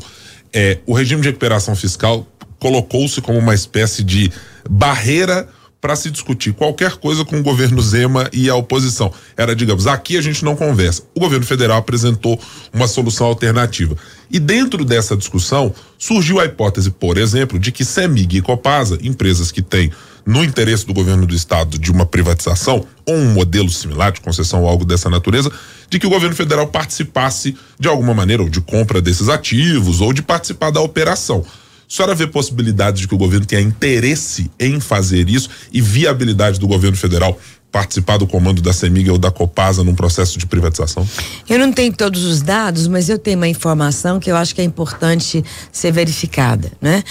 É, 0.54 0.80
o 0.86 0.94
regime 0.94 1.22
de 1.22 1.28
recuperação 1.28 1.76
fiscal 1.76 2.26
colocou-se 2.58 3.22
como 3.22 3.38
uma 3.38 3.54
espécie 3.54 4.04
de 4.04 4.32
barreira 4.70 5.48
para 5.80 5.96
se 5.96 6.10
discutir 6.10 6.54
qualquer 6.54 6.96
coisa 6.96 7.24
com 7.24 7.40
o 7.40 7.44
governo 7.44 7.82
Zema 7.82 8.30
e 8.34 8.50
a 8.50 8.56
oposição. 8.56 9.12
Era, 9.36 9.56
digamos, 9.56 9.88
aqui 9.88 10.18
a 10.18 10.22
gente 10.22 10.44
não 10.44 10.56
conversa. 10.56 11.04
O 11.14 11.20
governo 11.20 11.46
federal 11.46 11.78
apresentou 11.78 12.40
uma 12.74 12.88
solução 12.88 13.28
alternativa. 13.28 13.96
E 14.30 14.40
dentro 14.40 14.84
dessa 14.84 15.16
discussão 15.16 15.74
surgiu 15.98 16.40
a 16.40 16.46
hipótese, 16.46 16.92
por 16.92 17.18
exemplo, 17.18 17.60
de 17.60 17.72
que 17.72 17.86
Semig 17.86 18.38
e 18.38 18.42
Copasa, 18.42 18.98
empresas 19.02 19.52
que 19.52 19.62
têm 19.62 19.92
no 20.26 20.44
interesse 20.44 20.86
do 20.86 20.94
governo 20.94 21.26
do 21.26 21.34
estado 21.34 21.80
de 21.80 21.90
uma 21.90 22.06
privatização 22.06 22.86
ou 23.06 23.16
um 23.16 23.32
modelo 23.32 23.70
similar 23.70 24.12
de 24.12 24.20
concessão 24.20 24.64
ou 24.64 24.68
algo 24.68 24.84
dessa 24.84 25.10
natureza, 25.10 25.50
de 25.90 25.98
que 25.98 26.06
o 26.06 26.10
governo 26.10 26.36
federal 26.36 26.68
participasse 26.68 27.56
de 27.80 27.88
alguma 27.88 28.14
maneira 28.14 28.44
ou 28.44 28.50
de 28.50 28.60
compra 28.60 29.02
desses 29.02 29.30
ativos 29.30 30.02
ou 30.02 30.12
de 30.12 30.22
participar 30.22 30.70
da 30.70 30.82
operação. 30.82 31.46
A 31.90 31.94
senhora 31.94 32.14
vê 32.14 32.28
possibilidades 32.28 33.00
de 33.00 33.08
que 33.08 33.16
o 33.16 33.18
governo 33.18 33.46
tenha 33.46 33.62
interesse 33.62 34.52
em 34.60 34.78
fazer 34.80 35.30
isso 35.30 35.50
e 35.72 35.82
viabilidade 35.82 36.60
do 36.60 36.68
governo 36.68 36.98
federal 36.98 37.40
participar 37.72 38.18
do 38.18 38.26
comando 38.26 38.62
da 38.62 38.74
Semig 38.74 39.10
ou 39.10 39.18
da 39.18 39.30
Copasa 39.30 39.84
num 39.84 39.96
processo 39.96 40.38
de 40.38 40.46
privatização? 40.46 41.08
Eu 41.48 41.60
não 41.60 41.72
tenho 41.72 41.94
todos 41.94 42.24
os 42.24 42.42
dados, 42.42 42.88
mas 42.88 43.08
eu 43.08 43.18
tenho 43.18 43.38
uma 43.38 43.48
informação 43.48 44.20
que 44.20 44.32
eu 44.32 44.36
acho 44.36 44.56
que 44.56 44.62
é 44.62 44.64
importante 44.64 45.44
ser 45.72 45.92
verificada, 45.92 46.72
né? 46.82 47.04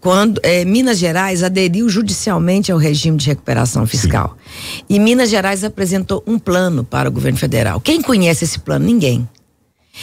Quando 0.00 0.40
é, 0.42 0.64
Minas 0.64 0.98
Gerais 0.98 1.42
aderiu 1.42 1.88
judicialmente 1.88 2.72
ao 2.72 2.78
regime 2.78 3.16
de 3.16 3.26
recuperação 3.26 3.86
fiscal 3.86 4.36
Sim. 4.46 4.84
e 4.88 4.98
Minas 4.98 5.28
Gerais 5.28 5.62
apresentou 5.62 6.22
um 6.26 6.38
plano 6.38 6.82
para 6.82 7.08
o 7.08 7.12
governo 7.12 7.38
federal. 7.38 7.80
Quem 7.80 8.00
conhece 8.00 8.44
esse 8.44 8.58
plano? 8.58 8.86
Ninguém. 8.86 9.28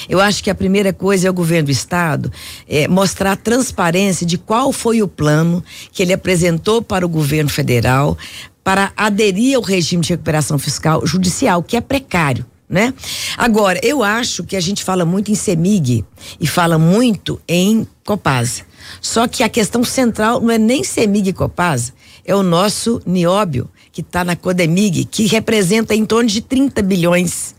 Eu 0.08 0.20
acho 0.20 0.44
que 0.44 0.50
a 0.50 0.56
primeira 0.56 0.92
coisa 0.92 1.28
é 1.28 1.30
o 1.30 1.34
governo 1.34 1.68
do 1.68 1.72
estado 1.72 2.32
é, 2.68 2.88
mostrar 2.88 3.34
a 3.34 3.36
transparência 3.36 4.26
de 4.26 4.38
qual 4.38 4.72
foi 4.72 5.02
o 5.02 5.08
plano 5.08 5.64
que 5.92 6.02
ele 6.02 6.14
apresentou 6.14 6.82
para 6.82 7.06
o 7.06 7.10
governo 7.10 7.50
federal 7.50 8.18
para 8.64 8.94
aderir 8.96 9.56
ao 9.56 9.62
regime 9.62 10.02
de 10.02 10.10
recuperação 10.10 10.58
fiscal 10.58 11.06
judicial, 11.06 11.62
que 11.62 11.76
é 11.76 11.82
precário. 11.82 12.46
Né? 12.70 12.94
Agora, 13.38 13.80
eu 13.84 14.02
acho 14.02 14.44
que 14.44 14.56
a 14.56 14.60
gente 14.60 14.84
fala 14.84 15.06
muito 15.06 15.32
em 15.32 15.36
CEMIG 15.36 16.04
e 16.40 16.48
fala 16.48 16.80
muito 16.80 17.40
em 17.48 17.86
Copasa. 18.04 18.64
Só 19.00 19.28
que 19.28 19.44
a 19.44 19.50
questão 19.50 19.84
central 19.84 20.42
não 20.42 20.50
é 20.50 20.58
nem 20.58 20.84
CEMIG 20.84 21.30
e 21.30 21.34
Copasa, 21.34 21.94
é 22.26 22.34
o 22.34 22.42
nosso 22.42 23.02
nióbio, 23.06 23.70
que 23.92 24.02
está 24.02 24.24
na 24.24 24.36
Codemig, 24.36 25.06
que 25.06 25.28
representa 25.28 25.94
em 25.94 26.06
torno 26.06 26.28
de 26.28 26.42
30 26.42 26.82
bilhões 26.82 27.54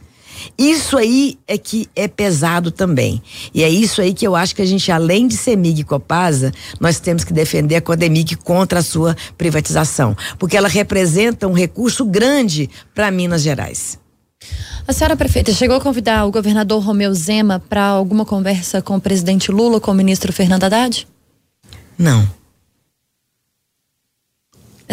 isso 0.59 0.97
aí 0.97 1.39
é 1.47 1.57
que 1.59 1.89
é 1.95 2.09
pesado 2.09 2.71
também. 2.71 3.23
E 3.53 3.63
é 3.63 3.69
isso 3.69 4.01
aí 4.01 4.13
que 4.13 4.27
eu 4.27 4.35
acho 4.35 4.55
que 4.55 4.63
a 4.63 4.67
gente, 4.67 4.91
além 4.91 5.27
de 5.27 5.37
Semig 5.37 5.81
e 5.81 5.85
Copasa, 5.85 6.53
nós 6.81 7.01
temos 7.01 7.25
que 7.25 7.33
defender 7.33 7.77
a 7.77 7.81
Codemig 7.81 8.37
contra 8.37 8.81
a 8.81 8.83
sua 8.83 9.17
privatização. 9.37 10.17
Porque 10.39 10.57
ela 10.57 10.69
representa 10.69 11.47
um 11.47 11.53
recurso 11.53 12.05
grande 12.05 12.69
para 12.95 13.11
Minas 13.11 13.43
Gerais. 13.43 13.99
A 14.87 14.93
senhora 14.93 15.17
prefeita 15.17 15.53
chegou 15.53 15.77
a 15.77 15.81
convidar 15.81 16.27
o 16.27 16.31
governador 16.31 16.83
Romeu 16.83 17.15
Zema 17.15 17.63
para 17.69 17.85
alguma 17.85 18.25
conversa 18.25 18.83
com 18.83 18.97
o 18.97 19.01
presidente 19.01 19.51
Lula, 19.51 19.81
com 19.81 19.91
o 19.91 19.95
ministro 19.95 20.33
Fernando 20.33 20.65
Haddad? 20.65 21.07
Não. 21.97 22.29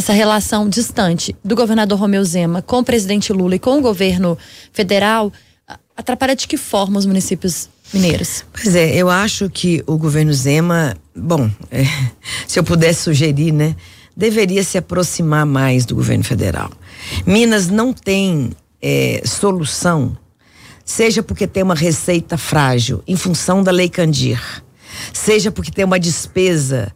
Essa 0.01 0.13
relação 0.13 0.67
distante 0.67 1.35
do 1.45 1.55
governador 1.55 1.99
Romeu 1.99 2.25
Zema 2.25 2.59
com 2.63 2.79
o 2.79 2.83
presidente 2.83 3.31
Lula 3.31 3.53
e 3.53 3.59
com 3.59 3.77
o 3.77 3.81
governo 3.81 4.35
federal 4.73 5.31
atrapalha 5.95 6.35
de 6.35 6.47
que 6.47 6.57
forma 6.57 6.97
os 6.97 7.05
municípios 7.05 7.69
mineiros? 7.93 8.43
Pois 8.51 8.75
é, 8.75 8.95
eu 8.95 9.11
acho 9.11 9.47
que 9.47 9.83
o 9.85 9.99
governo 9.99 10.33
Zema, 10.33 10.97
bom, 11.15 11.51
é, 11.69 11.83
se 12.47 12.57
eu 12.57 12.63
pudesse 12.63 13.03
sugerir, 13.03 13.51
né, 13.51 13.75
deveria 14.17 14.63
se 14.63 14.75
aproximar 14.75 15.45
mais 15.45 15.85
do 15.85 15.93
governo 15.93 16.23
federal. 16.23 16.71
Minas 17.23 17.67
não 17.67 17.93
tem 17.93 18.53
é, 18.81 19.21
solução, 19.23 20.17
seja 20.83 21.21
porque 21.21 21.45
tem 21.45 21.61
uma 21.61 21.75
receita 21.75 22.39
frágil 22.39 23.03
em 23.07 23.15
função 23.15 23.61
da 23.61 23.69
Lei 23.69 23.87
Candir, 23.87 24.41
seja 25.13 25.51
porque 25.51 25.69
tem 25.69 25.85
uma 25.85 25.99
despesa 25.99 26.91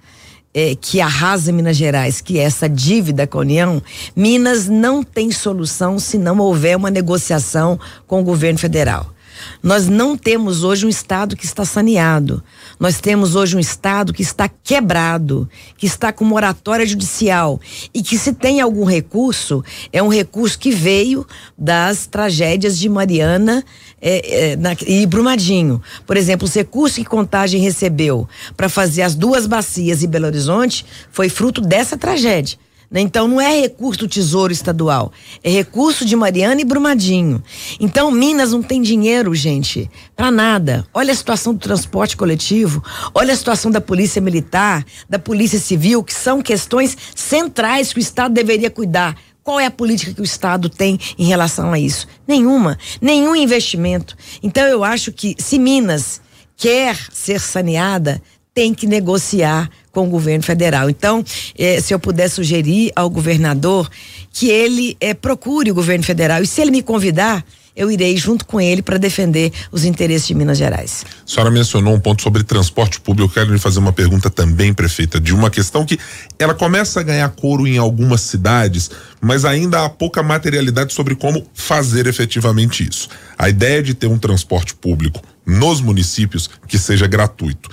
é, 0.55 0.73
que 0.73 1.01
arrasa 1.01 1.51
Minas 1.51 1.75
Gerais, 1.75 2.21
que 2.21 2.39
é 2.39 2.43
essa 2.43 2.69
dívida 2.69 3.27
com 3.27 3.39
a 3.39 3.41
União, 3.41 3.83
Minas 4.15 4.69
não 4.69 5.03
tem 5.03 5.29
solução 5.29 5.99
se 5.99 6.17
não 6.17 6.39
houver 6.39 6.77
uma 6.77 6.89
negociação 6.89 7.77
com 8.07 8.21
o 8.21 8.23
governo 8.23 8.57
federal. 8.57 9.14
Nós 9.61 9.87
não 9.87 10.17
temos 10.17 10.63
hoje 10.63 10.85
um 10.85 10.89
Estado 10.89 11.35
que 11.35 11.45
está 11.45 11.65
saneado. 11.65 12.43
Nós 12.79 12.99
temos 12.99 13.35
hoje 13.35 13.55
um 13.55 13.59
Estado 13.59 14.13
que 14.13 14.21
está 14.21 14.49
quebrado, 14.49 15.49
que 15.77 15.85
está 15.85 16.11
com 16.11 16.25
moratória 16.25 16.85
judicial 16.85 17.59
e 17.93 18.01
que, 18.01 18.17
se 18.17 18.33
tem 18.33 18.61
algum 18.61 18.85
recurso, 18.85 19.63
é 19.91 20.01
um 20.01 20.07
recurso 20.07 20.59
que 20.59 20.71
veio 20.71 21.25
das 21.57 22.05
tragédias 22.05 22.77
de 22.77 22.89
Mariana 22.89 23.63
é, 24.01 24.51
é, 24.51 24.55
na, 24.55 24.75
e 24.85 25.05
Brumadinho. 25.05 25.81
Por 26.05 26.17
exemplo, 26.17 26.45
os 26.45 26.53
recursos 26.53 26.97
que 26.97 27.05
Contagem 27.05 27.61
recebeu 27.61 28.27
para 28.55 28.69
fazer 28.69 29.01
as 29.01 29.15
duas 29.15 29.47
bacias 29.47 30.03
em 30.03 30.07
Belo 30.07 30.25
Horizonte 30.25 30.85
foi 31.11 31.29
fruto 31.29 31.61
dessa 31.61 31.97
tragédia 31.97 32.57
Então 33.01 33.27
não 33.27 33.41
é 33.41 33.61
recurso 33.61 33.99
do 33.99 34.07
Tesouro 34.07 34.53
Estadual, 34.53 35.11
é 35.43 35.49
recurso 35.49 36.05
de 36.05 36.15
Mariana 36.15 36.61
e 36.61 36.65
Brumadinho. 36.65 37.43
Então 37.79 38.11
Minas 38.11 38.51
não 38.51 38.63
tem 38.63 38.81
dinheiro, 38.81 39.33
gente, 39.35 39.89
para 40.15 40.31
nada. 40.31 40.87
Olha 40.93 41.11
a 41.11 41.15
situação 41.15 41.53
do 41.53 41.59
transporte 41.59 42.15
coletivo, 42.15 42.83
olha 43.13 43.33
a 43.33 43.37
situação 43.37 43.69
da 43.69 43.81
Polícia 43.81 44.21
Militar, 44.21 44.85
da 45.09 45.19
Polícia 45.19 45.59
Civil, 45.59 46.03
que 46.03 46.13
são 46.13 46.41
questões 46.41 46.97
centrais 47.15 47.91
que 47.91 47.99
o 47.99 48.01
Estado 48.01 48.33
deveria 48.33 48.69
cuidar. 48.69 49.15
Qual 49.43 49.59
é 49.59 49.67
a 49.67 49.71
política 49.71 50.11
que 50.11 50.21
o 50.21 50.23
Estado 50.23 50.69
tem 50.69 50.99
em 51.19 51.25
relação 51.25 51.71
a 51.71 51.77
isso? 51.77 52.07
Nenhuma, 52.27 52.79
nenhum 52.99 53.35
investimento. 53.35 54.17
Então 54.41 54.63
eu 54.63 54.83
acho 54.83 55.11
que 55.11 55.35
se 55.37 55.59
Minas 55.59 56.19
quer 56.57 56.97
ser 57.11 57.39
saneada, 57.39 58.21
tem 58.55 58.73
que 58.73 58.87
negociar 58.87 59.69
com 59.91 60.07
o 60.07 60.09
governo 60.09 60.41
federal. 60.41 60.89
Então, 60.89 61.23
eh, 61.57 61.81
se 61.81 61.93
eu 61.93 61.99
puder 61.99 62.29
sugerir 62.29 62.89
ao 62.95 63.09
governador 63.09 63.89
que 64.31 64.49
ele 64.49 64.95
eh, 65.01 65.13
procure 65.13 65.69
o 65.69 65.75
governo 65.75 66.05
federal 66.05 66.41
e 66.41 66.47
se 66.47 66.61
ele 66.61 66.71
me 66.71 66.81
convidar, 66.81 67.45
eu 67.75 67.91
irei 67.91 68.15
junto 68.15 68.45
com 68.45 68.61
ele 68.61 68.81
para 68.81 68.97
defender 68.97 69.51
os 69.73 69.83
interesses 69.83 70.25
de 70.25 70.33
Minas 70.33 70.57
Gerais. 70.57 71.03
A 71.25 71.29
senhora 71.29 71.51
mencionou 71.51 71.93
um 71.93 71.99
ponto 71.99 72.21
sobre 72.21 72.45
transporte 72.45 73.01
público. 73.01 73.29
Eu 73.29 73.33
quero 73.33 73.51
lhe 73.51 73.59
fazer 73.59 73.79
uma 73.79 73.91
pergunta 73.91 74.29
também, 74.29 74.73
prefeita, 74.73 75.19
de 75.19 75.33
uma 75.33 75.49
questão 75.49 75.85
que 75.85 75.99
ela 76.39 76.53
começa 76.53 77.01
a 77.01 77.03
ganhar 77.03 77.27
couro 77.31 77.67
em 77.67 77.77
algumas 77.77 78.21
cidades, 78.21 78.89
mas 79.19 79.43
ainda 79.43 79.83
há 79.83 79.89
pouca 79.89 80.23
materialidade 80.23 80.93
sobre 80.93 81.13
como 81.13 81.45
fazer 81.53 82.07
efetivamente 82.07 82.87
isso. 82.87 83.09
A 83.37 83.49
ideia 83.49 83.83
de 83.83 83.93
ter 83.93 84.07
um 84.07 84.17
transporte 84.17 84.73
público 84.73 85.21
nos 85.45 85.81
municípios 85.81 86.49
que 86.69 86.79
seja 86.79 87.05
gratuito. 87.05 87.69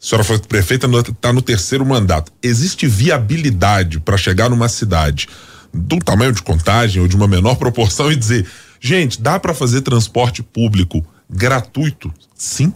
A 0.00 0.06
senhora 0.06 0.24
foi 0.24 0.38
prefeita, 0.38 0.86
está 0.86 1.32
no 1.32 1.42
terceiro 1.42 1.84
mandato. 1.84 2.32
Existe 2.42 2.86
viabilidade 2.86 4.00
para 4.00 4.16
chegar 4.16 4.48
numa 4.48 4.68
cidade 4.68 5.28
do 5.72 5.98
tamanho 5.98 6.32
de 6.32 6.42
contagem 6.42 7.02
ou 7.02 7.06
de 7.06 7.14
uma 7.14 7.28
menor 7.28 7.56
proporção 7.56 8.10
e 8.10 8.16
dizer 8.16 8.46
Gente, 8.80 9.20
dá 9.20 9.38
para 9.38 9.52
fazer 9.52 9.82
transporte 9.82 10.42
público 10.42 11.04
gratuito? 11.28 12.12
Sim. 12.34 12.72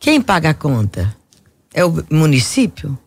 Quem 0.00 0.20
paga 0.20 0.50
a 0.50 0.54
conta? 0.54 1.16
É 1.72 1.84
o 1.84 2.04
município? 2.10 2.98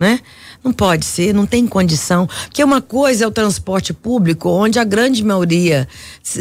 Né? 0.00 0.20
Não 0.62 0.72
pode 0.72 1.04
ser, 1.04 1.34
não 1.34 1.44
tem 1.44 1.66
condição. 1.66 2.28
Que 2.52 2.62
uma 2.62 2.80
coisa 2.80 3.24
é 3.24 3.26
o 3.26 3.32
transporte 3.32 3.92
público, 3.92 4.48
onde 4.48 4.78
a 4.78 4.84
grande 4.84 5.24
maioria 5.24 5.88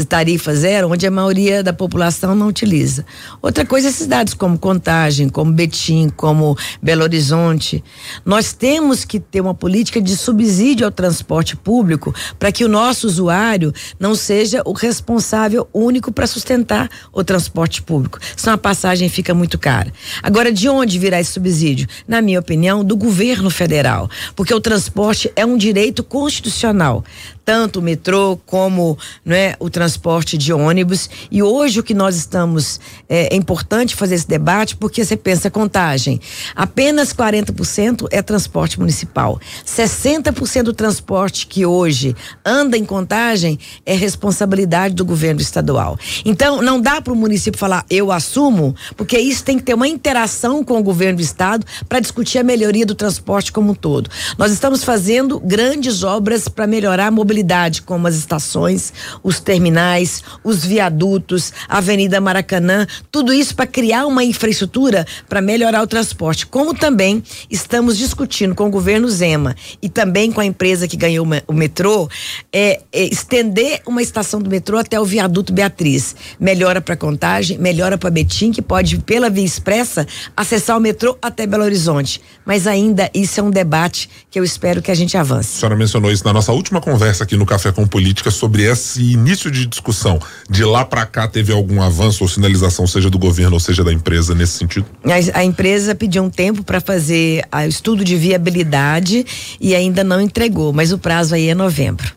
tarifa 0.08 0.54
zero, 0.54 0.92
onde 0.92 1.08
a 1.08 1.12
maioria 1.12 1.64
da 1.64 1.74
população 1.74 2.36
não 2.36 2.48
utiliza. 2.48 3.04
Outra 3.42 3.66
coisa 3.66 3.88
é 3.88 3.92
cidades 3.92 4.36
como 4.36 4.60
Contagem, 4.60 5.28
como 5.28 5.52
Betim, 5.52 6.10
como 6.10 6.56
Belo 6.82 7.02
Horizonte. 7.02 7.84
Nós 8.24 8.54
temos 8.54 9.04
que 9.04 9.20
ter 9.20 9.42
uma 9.42 9.56
política 9.56 10.00
de 10.00 10.16
subsídio 10.16 10.86
ao 10.86 10.92
transporte 10.92 11.56
público 11.56 12.14
para 12.38 12.52
que 12.52 12.64
o 12.64 12.70
nosso 12.70 13.08
usuário 13.08 13.74
não 14.00 14.14
seja 14.14 14.62
o 14.66 14.74
responsável 14.74 15.68
único 15.74 16.12
para 16.12 16.28
sustentar 16.28 16.90
o 17.12 17.24
transporte 17.24 17.82
público. 17.82 18.20
Senão 18.36 18.54
a 18.54 18.58
passagem 18.58 19.10
fica 19.10 19.34
muito 19.34 19.58
cara. 19.58 19.92
Agora, 20.22 20.52
de 20.52 20.70
onde 20.70 21.00
virá 21.00 21.20
esse 21.20 21.32
subsídio? 21.32 21.88
Na 22.08 22.22
minha 22.22 22.40
opinião, 22.40 22.84
do 22.84 22.96
governo 22.96 23.47
governo 23.48 23.50
federal, 23.50 24.10
porque 24.36 24.54
o 24.54 24.60
transporte 24.60 25.32
é 25.36 25.46
um 25.46 25.58
direito 25.58 26.04
constitucional 26.04 27.04
tanto 27.48 27.80
o 27.80 27.82
metrô 27.82 28.38
como 28.46 28.98
né, 29.24 29.54
o 29.58 29.70
transporte 29.70 30.38
de 30.38 30.52
ônibus. 30.52 31.10
E 31.32 31.42
hoje 31.42 31.80
o 31.80 31.84
que 31.84 31.94
nós 31.94 32.18
estamos. 32.18 32.78
É, 33.08 33.34
é 33.34 33.38
importante 33.38 33.96
fazer 33.96 34.16
esse 34.16 34.28
debate 34.28 34.76
porque 34.76 35.06
você 35.06 35.16
pensa 35.16 35.50
contagem. 35.50 36.20
Apenas 36.54 37.14
40% 37.14 38.08
é 38.12 38.22
transporte 38.22 38.78
municipal. 38.78 39.40
60% 39.66 40.64
do 40.64 40.74
transporte 40.74 41.48
que 41.48 41.66
hoje 41.66 42.14
anda 42.46 42.78
em 42.78 42.84
contagem 42.84 43.58
é 43.86 43.96
responsabilidade 43.96 44.94
do 44.94 45.06
governo 45.06 45.40
estadual. 45.40 45.98
Então, 46.26 46.62
não 46.62 46.82
dá 46.82 47.00
para 47.00 47.14
o 47.14 47.16
município 47.16 47.58
falar, 47.58 47.86
eu 47.90 48.12
assumo, 48.12 48.76
porque 48.98 49.18
isso 49.18 49.46
tem 49.46 49.58
que 49.58 49.64
ter 49.64 49.74
uma 49.74 49.88
interação 49.88 50.66
com 50.66 50.78
o 50.78 50.84
governo 50.84 51.20
do 51.20 51.24
estado 51.24 51.66
para 51.88 52.02
discutir 52.02 52.40
a 52.40 52.44
melhoria 52.44 52.86
do 52.86 52.94
transporte 52.94 53.54
como 53.54 53.72
um 53.72 53.76
todo. 53.76 54.10
Nós 54.38 54.52
estamos 54.52 54.84
fazendo 54.84 55.40
grandes 55.40 56.04
obras 56.04 56.50
para 56.50 56.68
melhorar 56.68 57.08
a 57.08 57.12
mobilidade 57.12 57.37
mobilidade, 57.38 57.82
como 57.84 58.08
as 58.08 58.16
estações, 58.16 58.92
os 59.24 59.40
terminais, 59.40 60.24
os 60.44 60.66
viadutos, 60.66 61.54
a 61.70 61.78
Avenida 61.78 62.20
Maracanã, 62.20 62.88
tudo 63.12 63.32
isso 63.32 63.56
para 63.56 63.68
criar 63.68 64.06
uma 64.08 64.24
infraestrutura 64.24 65.06
para 65.30 65.42
melhorar 65.42 65.84
o 65.84 65.88
transporte. 65.88 66.48
Como 66.48 66.74
também 66.74 67.24
estamos 67.50 67.98
discutindo 67.98 68.56
com 68.56 68.68
o 68.68 68.72
governo 68.72 69.08
Zema 69.10 69.56
e 69.82 69.90
também 69.90 70.32
com 70.32 70.42
a 70.42 70.46
empresa 70.46 70.88
que 70.88 70.98
ganhou 70.98 71.28
o 71.48 71.54
metrô, 71.54 72.10
é, 72.52 72.82
é 72.92 73.04
estender 73.04 73.82
uma 73.86 74.02
estação 74.02 74.42
do 74.42 74.50
metrô 74.50 74.78
até 74.78 75.00
o 75.00 75.06
viaduto 75.06 75.54
Beatriz. 75.54 76.16
Melhora 76.40 76.82
para 76.82 76.96
Contagem, 76.96 77.58
melhora 77.58 77.98
para 77.98 78.10
Betim, 78.10 78.52
que 78.52 78.62
pode, 78.62 78.98
pela 79.00 79.30
via 79.30 79.46
expressa, 79.46 80.08
acessar 80.36 80.78
o 80.78 80.80
metrô 80.80 81.18
até 81.22 81.46
Belo 81.46 81.64
Horizonte. 81.64 82.22
Mas 82.46 82.66
ainda 82.66 83.10
isso 83.14 83.40
é 83.40 83.44
um 83.44 83.52
debate 83.52 84.10
que 84.30 84.40
eu 84.40 84.44
espero 84.44 84.82
que 84.82 84.90
a 84.90 84.96
gente 84.96 85.16
avance. 85.18 85.58
A 85.58 85.60
senhora 85.60 85.76
mencionou 85.76 86.12
isso 86.12 86.26
na 86.26 86.34
nossa 86.34 86.52
última 86.52 86.82
conversa 86.82 87.27
aqui 87.28 87.36
no 87.36 87.46
Café 87.46 87.74
com 87.74 87.86
Política 87.86 88.32
sobre 88.32 88.64
esse 88.64 89.12
início 89.12 89.52
de 89.52 89.66
discussão. 89.66 90.18
De 90.50 90.64
lá 90.64 90.86
para 90.86 91.06
cá 91.06 91.28
teve 91.28 91.52
algum 91.52 91.82
avanço 91.82 92.24
ou 92.24 92.30
sinalização, 92.30 92.88
seja 92.88 93.10
do 93.10 93.20
governo 93.20 93.56
ou 93.56 93.60
seja 93.60 93.84
da 93.84 93.92
empresa, 93.92 94.34
nesse 94.34 94.54
sentido? 94.54 94.86
A, 95.04 95.40
a 95.40 95.44
empresa 95.44 95.94
pediu 95.94 96.24
um 96.24 96.30
tempo 96.30 96.64
para 96.64 96.80
fazer 96.80 97.44
o 97.52 97.68
estudo 97.68 98.06
de 98.06 98.16
viabilidade 98.16 99.26
e 99.60 99.76
ainda 99.76 100.06
não 100.06 100.22
entregou, 100.22 100.72
mas 100.72 100.94
o 100.94 100.98
prazo 100.98 101.36
aí 101.36 101.50
é 101.50 101.54
novembro. 101.54 102.16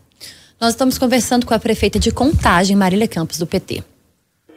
Nós 0.59 0.73
estamos 0.73 0.97
conversando 0.97 1.45
com 1.45 1.53
a 1.53 1.59
prefeita 1.59 1.99
de 1.99 2.11
Contagem, 2.11 2.75
Marília 2.75 3.07
Campos, 3.07 3.37
do 3.37 3.45
PT. 3.45 3.83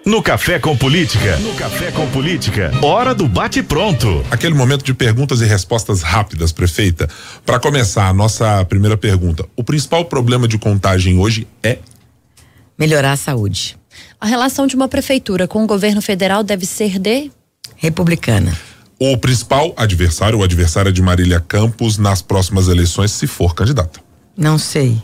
No 0.04 0.22
Café 0.22 0.58
com 0.58 0.76
Política. 0.76 1.38
No 1.38 1.54
Café 1.54 1.90
com 1.90 2.06
Política. 2.10 2.70
Hora 2.82 3.14
do 3.14 3.26
bate 3.26 3.62
pronto. 3.62 4.22
Aquele 4.30 4.54
momento 4.54 4.84
de 4.84 4.92
perguntas 4.92 5.40
e 5.40 5.46
respostas 5.46 6.02
rápidas, 6.02 6.52
prefeita. 6.52 7.08
Para 7.46 7.58
começar, 7.58 8.08
a 8.08 8.12
nossa 8.12 8.62
primeira 8.66 8.98
pergunta. 8.98 9.46
O 9.56 9.64
principal 9.64 10.04
problema 10.04 10.46
de 10.46 10.58
contagem 10.58 11.18
hoje 11.18 11.48
é 11.62 11.78
melhorar 12.78 13.12
a 13.12 13.16
saúde. 13.16 13.78
A 14.20 14.26
relação 14.26 14.66
de 14.66 14.76
uma 14.76 14.88
prefeitura 14.88 15.48
com 15.48 15.64
o 15.64 15.66
governo 15.66 16.02
federal 16.02 16.44
deve 16.44 16.66
ser 16.66 16.98
de 16.98 17.30
republicana. 17.74 18.54
O 19.00 19.16
principal 19.16 19.72
adversário 19.74 20.36
ou 20.36 20.44
adversária 20.44 20.92
de 20.92 21.00
Marília 21.00 21.40
Campos 21.40 21.96
nas 21.96 22.20
próximas 22.20 22.68
eleições, 22.68 23.10
se 23.10 23.26
for 23.26 23.54
candidata. 23.54 24.00
Não 24.36 24.58
sei. 24.58 25.00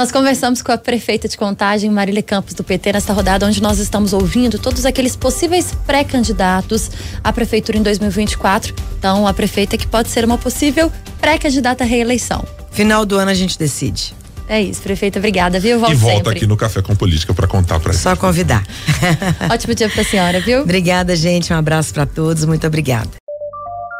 Nós 0.00 0.10
conversamos 0.10 0.62
com 0.62 0.72
a 0.72 0.78
prefeita 0.78 1.28
de 1.28 1.36
Contagem, 1.36 1.90
Marília 1.90 2.22
Campos, 2.22 2.54
do 2.54 2.64
PT, 2.64 2.94
nesta 2.94 3.12
rodada, 3.12 3.44
onde 3.44 3.60
nós 3.62 3.78
estamos 3.78 4.14
ouvindo 4.14 4.58
todos 4.58 4.86
aqueles 4.86 5.14
possíveis 5.14 5.74
pré-candidatos 5.86 6.90
à 7.22 7.30
prefeitura 7.30 7.76
em 7.76 7.82
2024. 7.82 8.74
Então, 8.98 9.26
a 9.28 9.34
prefeita 9.34 9.76
que 9.76 9.86
pode 9.86 10.08
ser 10.08 10.24
uma 10.24 10.38
possível 10.38 10.90
pré-candidata 11.20 11.84
à 11.84 11.86
reeleição. 11.86 12.42
Final 12.70 13.04
do 13.04 13.18
ano 13.18 13.30
a 13.30 13.34
gente 13.34 13.58
decide. 13.58 14.14
É 14.48 14.62
isso, 14.62 14.80
prefeita, 14.80 15.18
obrigada, 15.18 15.60
viu? 15.60 15.78
Volto 15.78 15.92
e 15.92 15.96
volta 15.96 16.16
sempre. 16.16 16.30
aqui 16.30 16.46
no 16.46 16.56
Café 16.56 16.80
com 16.80 16.96
Política 16.96 17.34
para 17.34 17.46
contar 17.46 17.78
para 17.78 17.92
Só 17.92 18.16
convidar. 18.16 18.64
Ótimo 19.52 19.74
dia 19.74 19.90
para 19.90 20.00
a 20.00 20.04
senhora, 20.06 20.40
viu? 20.40 20.62
Obrigada, 20.62 21.14
gente. 21.14 21.52
Um 21.52 21.56
abraço 21.56 21.92
para 21.92 22.06
todos. 22.06 22.46
Muito 22.46 22.66
obrigada. 22.66 23.10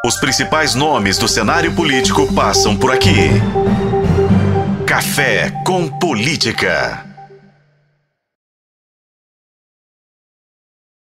Os 0.06 0.16
principais 0.16 0.74
nomes 0.74 1.18
do 1.18 1.28
cenário 1.28 1.72
político 1.72 2.26
passam 2.32 2.74
por 2.74 2.90
aqui. 2.90 3.28
Café 4.90 5.52
com 5.64 5.86
Política. 5.86 7.09